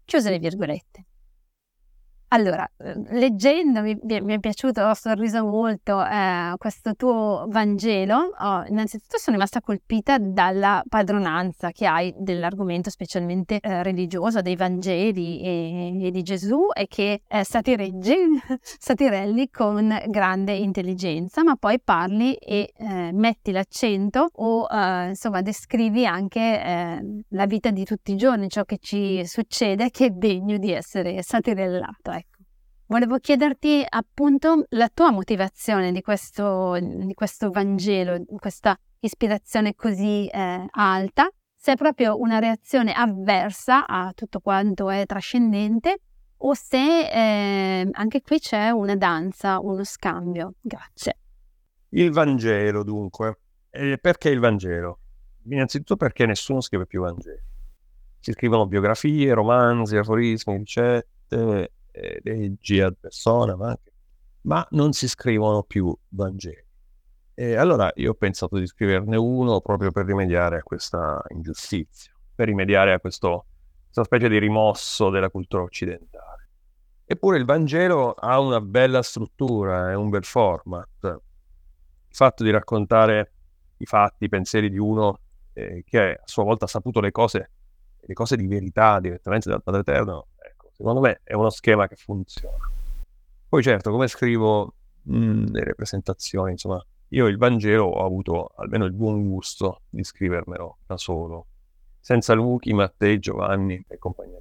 Chiuse 0.04 0.30
le 0.30 0.38
virgolette. 0.38 1.04
Allora, 2.30 2.70
ehm, 2.76 3.06
leggendo 3.12 3.80
mi, 3.80 3.98
mi 4.02 4.34
è 4.34 4.38
piaciuto, 4.38 4.82
ho 4.82 4.92
sorriso 4.92 5.46
molto 5.46 6.04
eh, 6.04 6.52
questo 6.58 6.94
tuo 6.94 7.46
Vangelo. 7.48 8.34
Oh, 8.38 8.64
innanzitutto 8.66 9.16
sono 9.16 9.36
rimasta 9.36 9.62
colpita 9.62 10.18
dalla 10.18 10.82
padronanza 10.86 11.70
che 11.70 11.86
hai 11.86 12.12
dell'argomento 12.18 12.90
specialmente 12.90 13.58
eh, 13.60 13.82
religioso, 13.82 14.42
dei 14.42 14.56
Vangeli 14.56 15.40
e, 15.40 16.06
e, 16.06 16.10
di 16.10 16.22
Gesù 16.22 16.66
e 16.74 16.86
che 16.86 17.22
eh, 17.26 17.44
satireggi, 17.44 18.14
satirelli 18.60 19.48
con 19.48 19.98
grande 20.08 20.52
intelligenza, 20.52 21.42
ma 21.42 21.56
poi 21.56 21.80
parli 21.80 22.34
e 22.34 22.72
eh, 22.76 23.10
metti 23.10 23.52
l'accento 23.52 24.28
o 24.34 24.66
eh, 24.70 25.08
insomma 25.08 25.40
descrivi 25.40 26.04
anche 26.04 26.40
eh, 26.40 27.22
la 27.28 27.46
vita 27.46 27.70
di 27.70 27.84
tutti 27.84 28.12
i 28.12 28.16
giorni, 28.16 28.50
ciò 28.50 28.64
che 28.64 28.76
ci 28.78 29.26
succede 29.26 29.88
che 29.88 30.06
è 30.06 30.10
degno 30.10 30.58
di 30.58 30.72
essere 30.72 31.22
satirellato. 31.22 32.16
Volevo 32.90 33.18
chiederti 33.18 33.84
appunto 33.86 34.64
la 34.70 34.88
tua 34.88 35.10
motivazione 35.10 35.92
di 35.92 36.00
questo, 36.00 36.78
di 36.80 37.12
questo 37.12 37.50
Vangelo, 37.50 38.24
questa 38.38 38.78
ispirazione 39.00 39.74
così 39.74 40.26
eh, 40.26 40.66
alta, 40.70 41.28
se 41.54 41.72
è 41.72 41.76
proprio 41.76 42.18
una 42.18 42.38
reazione 42.38 42.94
avversa 42.94 43.86
a 43.86 44.10
tutto 44.14 44.40
quanto 44.40 44.88
è 44.88 45.04
trascendente 45.04 45.98
o 46.38 46.54
se 46.54 47.10
eh, 47.10 47.90
anche 47.92 48.22
qui 48.22 48.38
c'è 48.38 48.70
una 48.70 48.96
danza, 48.96 49.60
uno 49.60 49.84
scambio. 49.84 50.54
Grazie. 50.58 51.18
Il 51.90 52.10
Vangelo 52.10 52.84
dunque. 52.84 53.40
E 53.68 53.98
perché 54.00 54.30
il 54.30 54.40
Vangelo? 54.40 55.00
Innanzitutto 55.50 55.96
perché 55.96 56.24
nessuno 56.24 56.62
scrive 56.62 56.86
più 56.86 57.02
Vangeli. 57.02 57.42
Si 58.18 58.32
scrivono 58.32 58.66
biografie, 58.66 59.34
romanzi, 59.34 59.98
aforismi, 59.98 60.56
ricette, 60.56 61.72
eh, 61.98 62.20
leggi 62.22 62.80
ad 62.80 62.96
persona, 62.98 63.56
ma, 63.56 63.76
ma 64.42 64.66
non 64.70 64.92
si 64.92 65.08
scrivono 65.08 65.62
più 65.62 65.94
Vangeli. 66.10 66.66
E 67.34 67.56
allora 67.56 67.90
io 67.96 68.10
ho 68.10 68.14
pensato 68.14 68.58
di 68.58 68.66
scriverne 68.66 69.16
uno 69.16 69.60
proprio 69.60 69.92
per 69.92 70.06
rimediare 70.06 70.58
a 70.58 70.62
questa 70.62 71.22
ingiustizia, 71.28 72.12
per 72.34 72.46
rimediare 72.46 72.92
a 72.92 72.98
questo, 72.98 73.46
questa 73.84 74.04
specie 74.04 74.28
di 74.28 74.38
rimosso 74.38 75.10
della 75.10 75.30
cultura 75.30 75.62
occidentale. 75.62 76.48
Eppure 77.04 77.38
il 77.38 77.44
Vangelo 77.44 78.12
ha 78.12 78.38
una 78.40 78.60
bella 78.60 79.02
struttura, 79.02 79.90
è 79.90 79.94
un 79.94 80.08
bel 80.10 80.24
format. 80.24 80.88
Il 81.02 82.14
fatto 82.14 82.42
di 82.42 82.50
raccontare 82.50 83.32
i 83.78 83.86
fatti, 83.86 84.24
i 84.24 84.28
pensieri 84.28 84.68
di 84.68 84.78
uno 84.78 85.20
eh, 85.52 85.84
che 85.86 86.14
a 86.14 86.22
sua 86.24 86.44
volta 86.44 86.64
ha 86.64 86.68
saputo 86.68 87.00
le 87.00 87.12
cose, 87.12 87.50
le 88.00 88.14
cose 88.14 88.36
di 88.36 88.46
verità 88.46 88.98
direttamente 89.00 89.48
dal 89.48 89.62
Padre 89.62 89.80
Eterno, 89.80 90.26
Secondo 90.78 91.00
me 91.00 91.22
è 91.24 91.34
uno 91.34 91.50
schema 91.50 91.88
che 91.88 91.96
funziona. 91.96 92.56
Poi 93.48 93.62
certo, 93.64 93.90
come 93.90 94.06
scrivo 94.06 94.74
mh, 95.02 95.18
mm, 95.18 95.44
nelle 95.48 95.74
presentazioni, 95.74 96.52
insomma, 96.52 96.80
io 97.08 97.26
il 97.26 97.36
Vangelo 97.36 97.86
ho 97.86 98.04
avuto 98.04 98.52
almeno 98.54 98.84
il 98.84 98.92
buon 98.92 99.28
gusto 99.28 99.80
di 99.88 100.04
scrivermelo 100.04 100.78
da 100.86 100.96
solo, 100.96 101.46
senza 101.98 102.32
Luchi, 102.34 102.72
Mattei, 102.72 103.18
Giovanni 103.18 103.84
e 103.88 103.98
compagnia. 103.98 104.38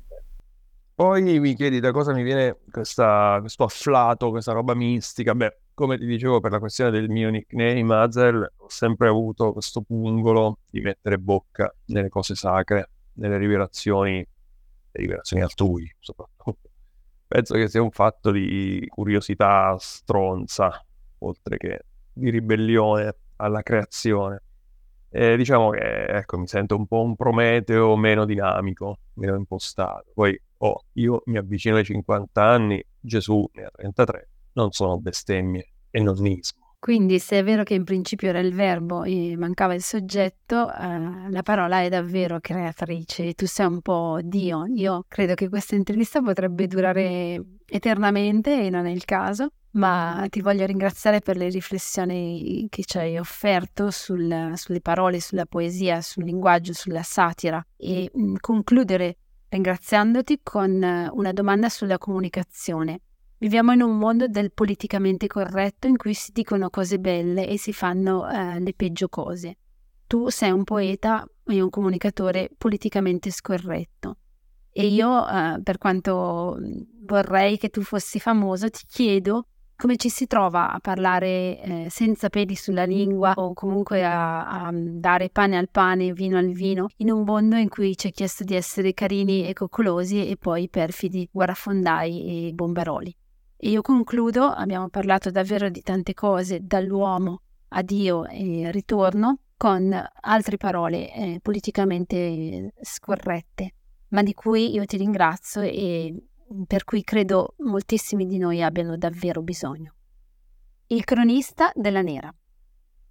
Poi 0.93 1.39
mi 1.39 1.55
chiedi 1.55 1.79
da 1.79 1.91
cosa 1.91 2.13
mi 2.13 2.21
viene 2.21 2.57
questa, 2.71 3.37
questo 3.39 3.63
afflato, 3.63 4.29
questa 4.29 4.51
roba 4.51 4.75
mistica. 4.75 5.33
Beh, 5.33 5.57
come 5.73 5.97
ti 5.97 6.05
dicevo, 6.05 6.39
per 6.39 6.51
la 6.51 6.59
questione 6.59 6.91
del 6.91 7.09
mio 7.09 7.31
nickname, 7.31 7.95
Azel, 7.95 8.53
ho 8.57 8.69
sempre 8.69 9.07
avuto 9.07 9.53
questo 9.53 9.81
pungolo 9.81 10.59
di 10.69 10.81
mettere 10.81 11.17
bocca 11.17 11.73
nelle 11.85 12.09
cose 12.09 12.35
sacre, 12.35 12.89
nelle 13.13 13.37
rivelazioni 13.37 14.27
rivelazioni 14.97 15.43
altrui, 15.43 15.89
soprattutto. 15.99 16.69
Penso 17.27 17.55
che 17.55 17.67
sia 17.67 17.81
un 17.81 17.91
fatto 17.91 18.31
di 18.31 18.85
curiosità 18.89 19.75
stronza, 19.79 20.85
oltre 21.19 21.57
che 21.57 21.81
di 22.13 22.29
ribellione 22.29 23.15
alla 23.37 23.61
creazione. 23.61 24.41
E 25.09 25.37
diciamo 25.37 25.69
che 25.69 26.05
ecco, 26.05 26.37
mi 26.37 26.47
sento 26.47 26.75
un 26.75 26.85
po' 26.85 27.01
un 27.01 27.15
Prometeo 27.15 27.95
meno 27.95 28.25
dinamico, 28.25 28.99
meno 29.13 29.35
impostato. 29.35 30.11
Poi 30.13 30.39
oh, 30.57 30.85
io 30.93 31.21
mi 31.25 31.37
avvicino 31.37 31.75
ai 31.77 31.85
50 31.85 32.43
anni, 32.43 32.83
Gesù 32.99 33.47
ne 33.53 33.63
ha 33.63 33.69
33, 33.71 34.29
non 34.53 34.71
sono 34.71 34.99
bestemmie 34.99 35.73
e 35.89 36.01
nonnismo. 36.01 36.66
Quindi 36.87 37.19
se 37.19 37.39
è 37.39 37.43
vero 37.43 37.63
che 37.63 37.73
in 37.73 37.83
principio 37.83 38.29
era 38.29 38.39
il 38.39 38.53
verbo 38.53 39.03
e 39.03 39.35
mancava 39.35 39.73
il 39.73 39.83
soggetto, 39.83 40.73
eh, 40.73 41.29
la 41.29 41.41
parola 41.43 41.81
è 41.81 41.89
davvero 41.89 42.39
creatrice, 42.39 43.33
tu 43.33 43.45
sei 43.45 43.65
un 43.65 43.81
po' 43.81 44.19
Dio. 44.23 44.63
Io 44.73 45.03
credo 45.05 45.33
che 45.33 45.49
questa 45.49 45.75
intervista 45.75 46.21
potrebbe 46.21 46.65
durare 46.65 47.43
eternamente 47.65 48.63
e 48.63 48.69
non 48.69 48.85
è 48.85 48.91
il 48.91 49.03
caso, 49.03 49.49
ma 49.71 50.25
ti 50.29 50.39
voglio 50.39 50.65
ringraziare 50.65 51.19
per 51.19 51.35
le 51.35 51.49
riflessioni 51.49 52.67
che 52.69 52.85
ci 52.85 52.97
hai 52.97 53.17
offerto 53.17 53.91
sul, 53.91 54.53
sulle 54.55 54.79
parole, 54.79 55.19
sulla 55.19 55.45
poesia, 55.45 55.99
sul 55.99 56.23
linguaggio, 56.23 56.71
sulla 56.71 57.03
satira 57.03 57.61
e 57.75 58.09
mh, 58.13 58.21
mm, 58.21 58.35
concludere 58.39 59.17
ringraziandoti 59.49 60.39
con 60.41 61.09
una 61.11 61.33
domanda 61.33 61.67
sulla 61.67 61.97
comunicazione. 61.97 63.01
Viviamo 63.39 63.71
in 63.71 63.83
un 63.83 63.99
mondo 63.99 64.27
del 64.27 64.51
politicamente 64.51 65.27
corretto 65.27 65.85
in 65.85 65.95
cui 65.95 66.15
si 66.15 66.31
dicono 66.31 66.71
cose 66.71 66.97
belle 66.97 67.47
e 67.47 67.59
si 67.59 67.71
fanno 67.71 68.27
eh, 68.27 68.59
le 68.59 68.73
peggio 68.73 69.09
cose. 69.09 69.57
Tu 70.07 70.29
sei 70.29 70.49
un 70.49 70.63
poeta 70.63 71.23
e 71.45 71.61
un 71.61 71.69
comunicatore 71.69 72.49
politicamente 72.57 73.29
scorretto. 73.29 74.17
E 74.71 74.87
io, 74.87 75.27
eh, 75.27 75.59
per 75.61 75.77
quanto 75.77 76.57
vorrei 77.05 77.59
che 77.59 77.69
tu 77.69 77.81
fossi 77.83 78.19
famoso, 78.19 78.71
ti 78.71 78.85
chiedo 78.87 79.45
come 79.75 79.97
ci 79.97 80.09
si 80.09 80.25
trova 80.25 80.71
a 80.71 80.79
parlare 80.79 81.61
eh, 81.61 81.87
senza 81.91 82.29
peli 82.29 82.55
sulla 82.55 82.85
lingua 82.85 83.33
o 83.35 83.53
comunque 83.53 84.03
a, 84.03 84.47
a, 84.47 84.71
dare 84.73 85.29
pane 85.29 85.57
al 85.57 85.69
pane, 85.69 86.11
vino 86.13 86.39
al 86.39 86.49
vino, 86.49 86.87
in 86.97 87.11
un 87.11 87.23
mondo 87.23 87.55
in 87.55 87.69
cui 87.69 87.95
ci 87.95 88.07
è 88.07 88.11
chiesto 88.11 88.43
di 88.43 88.55
essere 88.55 88.95
carini 88.95 89.47
e 89.47 89.53
coccolosi 89.53 90.27
e 90.27 90.37
poi 90.37 90.67
perfidi 90.69 91.29
guerrafondai 91.31 92.47
e 92.47 92.53
bombaroli. 92.53 93.15
E 93.59 93.71
io 93.71 93.81
concludo, 93.81 94.43
abbiamo 94.43 94.87
parlato 94.89 95.31
davvero 95.31 95.69
di 95.69 95.81
tante 95.81 96.13
cose, 96.13 96.59
dall'uomo 96.61 97.41
a 97.69 97.81
Dio 97.81 98.25
e 98.25 98.69
ritorno, 98.71 99.39
con 99.57 99.91
altre 100.21 100.57
parole 100.57 101.11
eh, 101.11 101.39
politicamente 101.41 102.71
scorrette, 102.79 103.73
ma 104.09 104.21
di 104.21 104.35
cui 104.35 104.71
io 104.71 104.85
ti 104.85 104.97
ringrazio 104.97 105.61
e 105.61 106.15
per 106.67 106.83
cui 106.83 107.03
credo 107.03 107.55
moltissimi 107.57 108.27
di 108.27 108.37
noi 108.37 108.61
abbiano 108.61 108.95
davvero 108.95 109.41
bisogno. 109.41 109.95
Il 110.87 111.03
cronista 111.03 111.71
della 111.73 112.03
nera. 112.03 112.33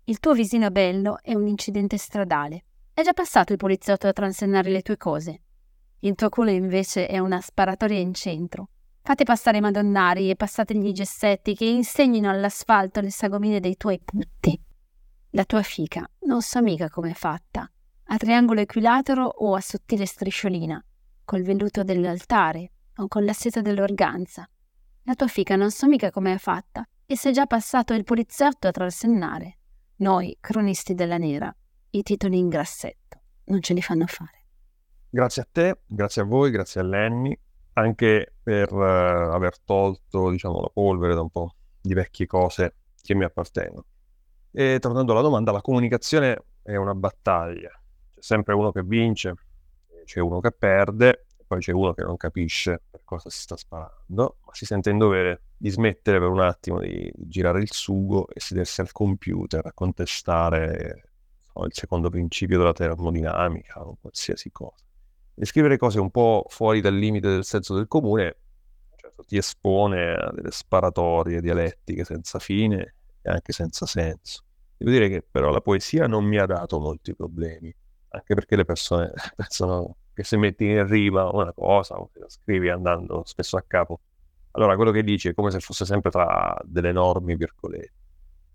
Il 0.05 0.21
tuo 0.21 0.33
visino 0.33 0.71
bello 0.71 1.19
è 1.23 1.35
un 1.35 1.49
incidente 1.49 1.99
stradale. 1.99 2.67
È 2.95 3.03
già 3.03 3.13
passato 3.13 3.51
il 3.51 3.59
poliziotto 3.59 4.07
a 4.07 4.13
transennare 4.13 4.71
le 4.71 4.83
tue 4.83 4.97
cose. 4.97 5.43
Il 5.99 6.15
tuo 6.15 6.29
culo 6.29 6.51
invece 6.51 7.09
è 7.09 7.19
una 7.19 7.41
sparatoria 7.41 7.99
in 7.99 8.15
centro 8.15 8.69
Fate 9.07 9.23
passare 9.23 9.59
i 9.59 9.61
madonnari 9.61 10.31
e 10.31 10.35
passategli 10.35 10.89
i 10.89 10.93
gessetti 10.93 11.55
che 11.55 11.65
insegnino 11.65 12.29
all'asfalto 12.29 13.01
le 13.01 13.13
sagomine 13.13 13.61
dei 13.61 13.77
tuoi 13.77 14.01
putti. 14.01 14.61
La 15.31 15.45
tua 15.45 15.63
fica 15.63 16.05
non 16.23 16.43
so 16.43 16.61
mica 16.61 16.91
com'è 16.91 17.13
fatta, 17.13 17.71
a 18.03 18.17
triangolo 18.17 18.63
equilatero 18.63 19.25
o 19.25 19.55
a 19.55 19.61
sottile 19.61 20.07
strisciolina, 20.07 20.85
col 21.25 21.43
velluto 21.43 21.85
dell'altare 21.85 22.73
o 22.97 23.07
con 23.07 23.25
la 23.25 23.33
seta 23.33 23.61
dell'organza. 23.61 24.45
La 25.05 25.15
tua 25.15 25.29
fica 25.29 25.55
non 25.55 25.71
so 25.71 25.87
mica 25.87 26.11
com'è 26.11 26.37
fatta 26.37 26.85
e 27.07 27.17
se 27.17 27.31
è 27.31 27.33
già 27.33 27.47
passato 27.47 27.95
il 27.95 28.03
poliziotto 28.03 28.67
a 28.67 28.73
trasennare. 28.73 29.59
Noi, 29.99 30.37
cronisti 30.41 30.95
della 30.95 31.17
nera, 31.17 31.55
i 31.91 32.03
titoli 32.03 32.39
in 32.39 32.49
grassetto 32.49 33.21
non 33.45 33.63
ce 33.63 33.73
li 33.73 33.83
fanno 33.83 34.07
fare. 34.09 34.47
Grazie 35.09 35.43
a 35.43 35.49
te, 35.49 35.79
grazie 35.87 36.23
a 36.23 36.25
voi, 36.25 36.51
grazie 36.51 36.81
a 36.81 36.85
Lenny 36.85 37.39
anche 37.79 38.35
per 38.43 38.73
uh, 38.73 39.33
aver 39.33 39.59
tolto 39.61 40.31
diciamo, 40.31 40.61
la 40.61 40.71
polvere 40.73 41.15
da 41.15 41.21
un 41.21 41.31
po' 41.31 41.55
di 41.81 41.95
vecchie 41.95 42.27
cose 42.27 42.77
che 43.03 43.15
mi 43.15 43.25
appartengono. 43.25 43.85
E 44.51 44.79
tornando 44.81 45.13
alla 45.13 45.21
domanda, 45.21 45.53
la 45.53 45.61
comunicazione 45.61 46.45
è 46.63 46.77
una 46.77 46.95
battaglia. 46.95 47.71
C'è 48.15 48.23
sempre 48.23 48.55
uno 48.55 48.73
che 48.73 48.83
vince, 48.83 49.35
c'è 50.05 50.21
uno 50.21 50.41
che 50.41 50.53
perde, 50.53 51.27
poi 51.47 51.61
c'è 51.61 51.73
uno 51.73 51.93
che 51.93 52.03
non 52.03 52.17
capisce 52.17 52.83
per 52.91 53.03
cosa 53.05 53.29
si 53.29 53.41
sta 53.41 53.57
sparando, 53.57 54.39
ma 54.45 54.55
si 54.55 54.65
sente 54.65 54.91
in 54.91 54.99
dovere 54.99 55.43
di 55.57 55.69
smettere 55.69 56.19
per 56.19 56.29
un 56.29 56.41
attimo 56.41 56.81
di, 56.81 57.13
girare 57.15 57.61
il 57.61 57.71
sugo 57.71 58.29
e 58.29 58.41
sedersi 58.41 58.81
al 58.81 58.91
computer 58.91 59.65
a 59.65 59.73
contestare 59.73 61.11
so, 61.53 61.65
il 61.65 61.73
secondo 61.73 62.09
principio 62.09 62.59
della 62.59 62.73
termodinamica 62.73 63.87
o 63.87 63.97
qualsiasi 64.01 64.51
cosa 64.51 64.86
e 65.39 65.45
scrivere 65.45 65.77
cose 65.77 66.01
un 66.01 66.11
po' 66.11 66.45
fuori 66.49 66.81
dal 66.81 66.97
limite 66.97 67.29
del 67.29 67.45
senso 67.45 67.75
del 67.75 67.87
comune 67.87 68.37
certo, 69.17 69.25
ti 69.25 69.37
espone 69.37 70.13
a 70.15 70.31
delle 70.33 70.51
sparatorie 70.51 71.41
dialettiche 71.41 72.05
senza 72.05 72.39
fine 72.39 72.95
e 73.23 73.31
anche 73.31 73.53
senza 73.53 73.87
senso. 73.87 74.43
Devo 74.77 74.91
dire 74.91 75.09
che 75.09 75.23
però 75.29 75.51
la 75.51 75.61
poesia 75.61 76.07
non 76.07 76.25
mi 76.25 76.39
ha 76.39 76.47
dato 76.47 76.79
molti 76.79 77.15
problemi, 77.15 77.75
anche 78.09 78.35
perché 78.35 78.57
le 78.57 78.65
persone 78.65 79.13
pensano 79.35 79.97
che 80.13 80.25
se 80.25 80.37
metti 80.37 80.65
in 80.67 80.87
rima 80.87 81.29
una 81.31 81.53
cosa 81.53 81.97
o 81.97 82.11
la 82.15 82.29
scrivi 82.29 82.69
andando 82.71 83.23
spesso 83.27 83.57
a 83.57 83.65
capo 83.67 84.01
Allora, 84.53 84.75
quello 84.77 84.91
che 84.91 85.03
dici 85.03 85.29
è 85.29 85.35
come 85.35 85.51
se 85.51 85.61
fosse 85.61 85.85
sempre 85.85 86.11
tra 86.11 86.57
delle 86.65 86.89
enormi 86.91 87.37
virgolette. 87.37 87.93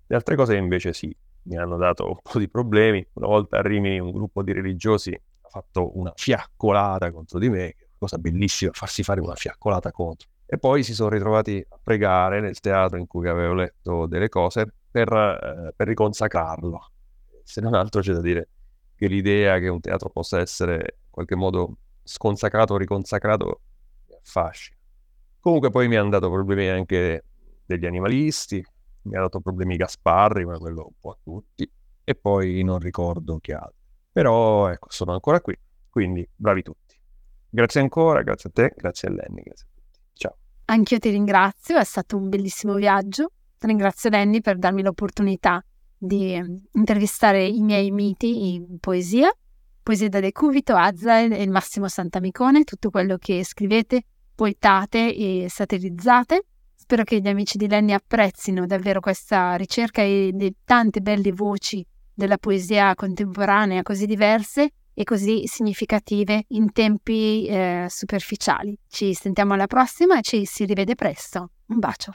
Le 0.07 0.15
altre 0.15 0.35
cose 0.35 0.55
invece 0.55 0.93
sì, 0.93 1.15
mi 1.43 1.57
hanno 1.57 1.77
dato 1.77 2.07
un 2.07 2.17
po' 2.21 2.39
di 2.39 2.49
problemi. 2.49 3.05
Una 3.13 3.27
volta 3.27 3.57
a 3.57 3.61
Rimini 3.61 3.99
un 3.99 4.11
gruppo 4.11 4.43
di 4.43 4.51
religiosi 4.51 5.17
fatto 5.51 5.97
una 5.97 6.11
fiaccolata 6.15 7.11
contro 7.11 7.37
di 7.39 7.49
me, 7.49 7.75
cosa 7.97 8.17
bellissima, 8.17 8.71
farsi 8.73 9.03
fare 9.03 9.19
una 9.19 9.35
fiaccolata 9.35 9.91
contro. 9.91 10.29
E 10.45 10.57
poi 10.57 10.83
si 10.83 10.93
sono 10.93 11.09
ritrovati 11.09 11.63
a 11.67 11.79
pregare 11.81 12.41
nel 12.41 12.59
teatro 12.59 12.97
in 12.97 13.07
cui 13.07 13.27
avevo 13.27 13.53
letto 13.53 14.05
delle 14.05 14.29
cose 14.29 14.65
per, 14.89 15.11
eh, 15.11 15.73
per 15.75 15.87
riconsacrarlo. 15.87 16.91
Se 17.43 17.61
non 17.61 17.73
altro 17.73 18.01
c'è 18.01 18.13
da 18.13 18.21
dire 18.21 18.49
che 18.95 19.07
l'idea 19.07 19.59
che 19.59 19.67
un 19.67 19.79
teatro 19.79 20.09
possa 20.09 20.39
essere 20.39 20.73
in 20.75 21.09
qualche 21.09 21.35
modo 21.35 21.77
sconsacrato 22.03 22.73
o 22.73 22.77
riconsacrato 22.77 23.61
mi 24.07 24.15
affascina. 24.15 24.77
Comunque 25.39 25.69
poi 25.69 25.87
mi 25.87 25.95
hanno 25.95 26.09
dato 26.09 26.29
problemi 26.29 26.67
anche 26.67 27.23
degli 27.65 27.85
animalisti, 27.85 28.63
mi 29.03 29.15
ha 29.15 29.21
dato 29.21 29.39
problemi 29.39 29.75
Gasparri, 29.75 30.45
ma 30.45 30.57
quello 30.57 30.85
un 30.85 30.99
po' 30.99 31.11
a 31.11 31.17
tutti, 31.23 31.69
e 32.03 32.15
poi 32.15 32.61
non 32.63 32.79
ricordo 32.79 33.39
chi 33.39 33.53
altro. 33.53 33.80
Però 34.11 34.67
ecco, 34.69 34.87
sono 34.89 35.13
ancora 35.13 35.39
qui, 35.39 35.57
quindi 35.89 36.27
bravi 36.35 36.63
tutti. 36.63 36.99
Grazie 37.49 37.81
ancora, 37.81 38.21
grazie 38.23 38.49
a 38.49 38.53
te, 38.53 38.73
grazie 38.75 39.07
a 39.07 39.11
Lenny, 39.11 39.41
grazie 39.43 39.65
a 39.65 39.73
tutti. 39.73 39.99
Ciao. 40.13 40.37
Anch'io 40.65 40.99
ti 40.99 41.09
ringrazio, 41.09 41.77
è 41.77 41.83
stato 41.83 42.17
un 42.17 42.29
bellissimo 42.29 42.73
viaggio. 42.75 43.31
Ringrazio 43.59 44.09
Lenny 44.09 44.41
per 44.41 44.57
darmi 44.57 44.81
l'opportunità 44.81 45.63
di 45.97 46.33
ehm, 46.33 46.61
intervistare 46.73 47.45
i 47.45 47.61
miei 47.61 47.91
miti 47.91 48.53
in 48.53 48.79
poesia, 48.79 49.31
poesia 49.83 50.09
da 50.09 50.19
De 50.19 50.31
Cuvito, 50.31 50.75
Azael 50.75 51.31
e 51.31 51.43
il 51.43 51.51
Massimo 51.51 51.87
Santamicone, 51.87 52.63
tutto 52.63 52.89
quello 52.89 53.17
che 53.17 53.43
scrivete, 53.45 54.03
poetate 54.33 55.15
e 55.15 55.47
satirizzate. 55.47 56.45
Spero 56.75 57.03
che 57.03 57.19
gli 57.21 57.27
amici 57.27 57.57
di 57.57 57.67
Lenny 57.67 57.93
apprezzino 57.93 58.65
davvero 58.65 58.99
questa 58.99 59.55
ricerca 59.55 60.01
e 60.01 60.31
le 60.33 60.53
tante 60.65 60.99
belle 60.99 61.31
voci 61.31 61.85
della 62.21 62.37
poesia 62.37 62.93
contemporanea 62.93 63.81
così 63.81 64.05
diverse 64.05 64.73
e 64.93 65.03
così 65.03 65.47
significative 65.47 66.45
in 66.49 66.71
tempi 66.71 67.47
eh, 67.47 67.87
superficiali. 67.89 68.77
Ci 68.87 69.15
sentiamo 69.15 69.53
alla 69.53 69.65
prossima 69.65 70.19
e 70.19 70.21
ci 70.21 70.45
si 70.45 70.65
rivede 70.65 70.93
presto. 70.93 71.49
Un 71.67 71.79
bacio. 71.79 72.11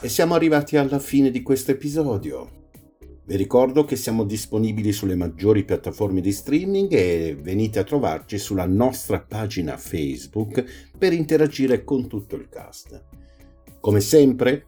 E 0.00 0.08
siamo 0.08 0.34
arrivati 0.34 0.76
alla 0.76 0.98
fine 0.98 1.30
di 1.30 1.42
questo 1.42 1.70
episodio. 1.70 2.70
Vi 3.24 3.36
ricordo 3.36 3.84
che 3.84 3.94
siamo 3.94 4.24
disponibili 4.24 4.90
sulle 4.90 5.14
maggiori 5.14 5.62
piattaforme 5.62 6.20
di 6.20 6.32
streaming 6.32 6.92
e 6.92 7.36
venite 7.40 7.78
a 7.78 7.84
trovarci 7.84 8.36
sulla 8.36 8.66
nostra 8.66 9.20
pagina 9.20 9.76
Facebook 9.76 10.64
per 10.98 11.12
interagire 11.12 11.84
con 11.84 12.08
tutto 12.08 12.34
il 12.34 12.48
cast. 12.48 13.00
Come 13.78 14.00
sempre, 14.00 14.66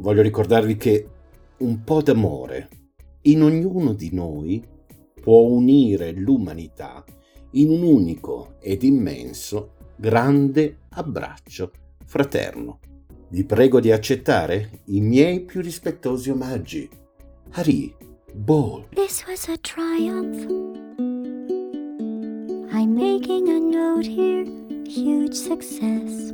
voglio 0.00 0.20
ricordarvi 0.20 0.76
che 0.76 1.08
un 1.60 1.82
po' 1.82 2.02
d'amore 2.02 2.68
in 3.22 3.40
ognuno 3.40 3.94
di 3.94 4.10
noi 4.12 4.62
può 5.18 5.40
unire 5.44 6.12
l'umanità 6.12 7.02
in 7.52 7.70
un 7.70 7.80
unico 7.80 8.56
ed 8.60 8.82
immenso 8.82 9.76
grande 9.96 10.80
abbraccio 10.90 11.72
fraterno. 12.04 12.80
Vi 13.30 13.44
prego 13.44 13.78
di 13.78 13.92
accettare 13.92 14.80
i 14.86 15.02
miei 15.02 15.40
più 15.40 15.60
rispettosi 15.60 16.30
omaggi. 16.30 16.88
Hari 17.50 17.94
Bol. 18.32 18.86
This 18.94 19.22
was 19.26 19.48
a 19.48 19.58
triumph. 19.60 20.46
I'm 22.72 22.94
making 22.94 23.48
a 23.50 23.58
note 23.58 24.06
here, 24.06 24.44
huge 24.86 25.34
success. 25.34 26.32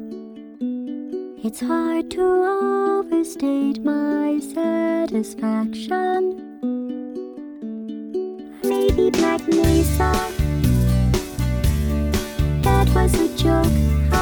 It's 1.42 1.60
hard 1.60 2.10
to 2.10 2.22
overstate 2.22 3.80
my 3.82 4.38
satisfaction. 4.38 6.36
Maybe 8.62 9.10
Black 9.10 9.44
Mesa. 9.48 10.12
That 12.62 12.88
was 12.94 13.12
a 13.14 13.28
joke. 13.36 14.13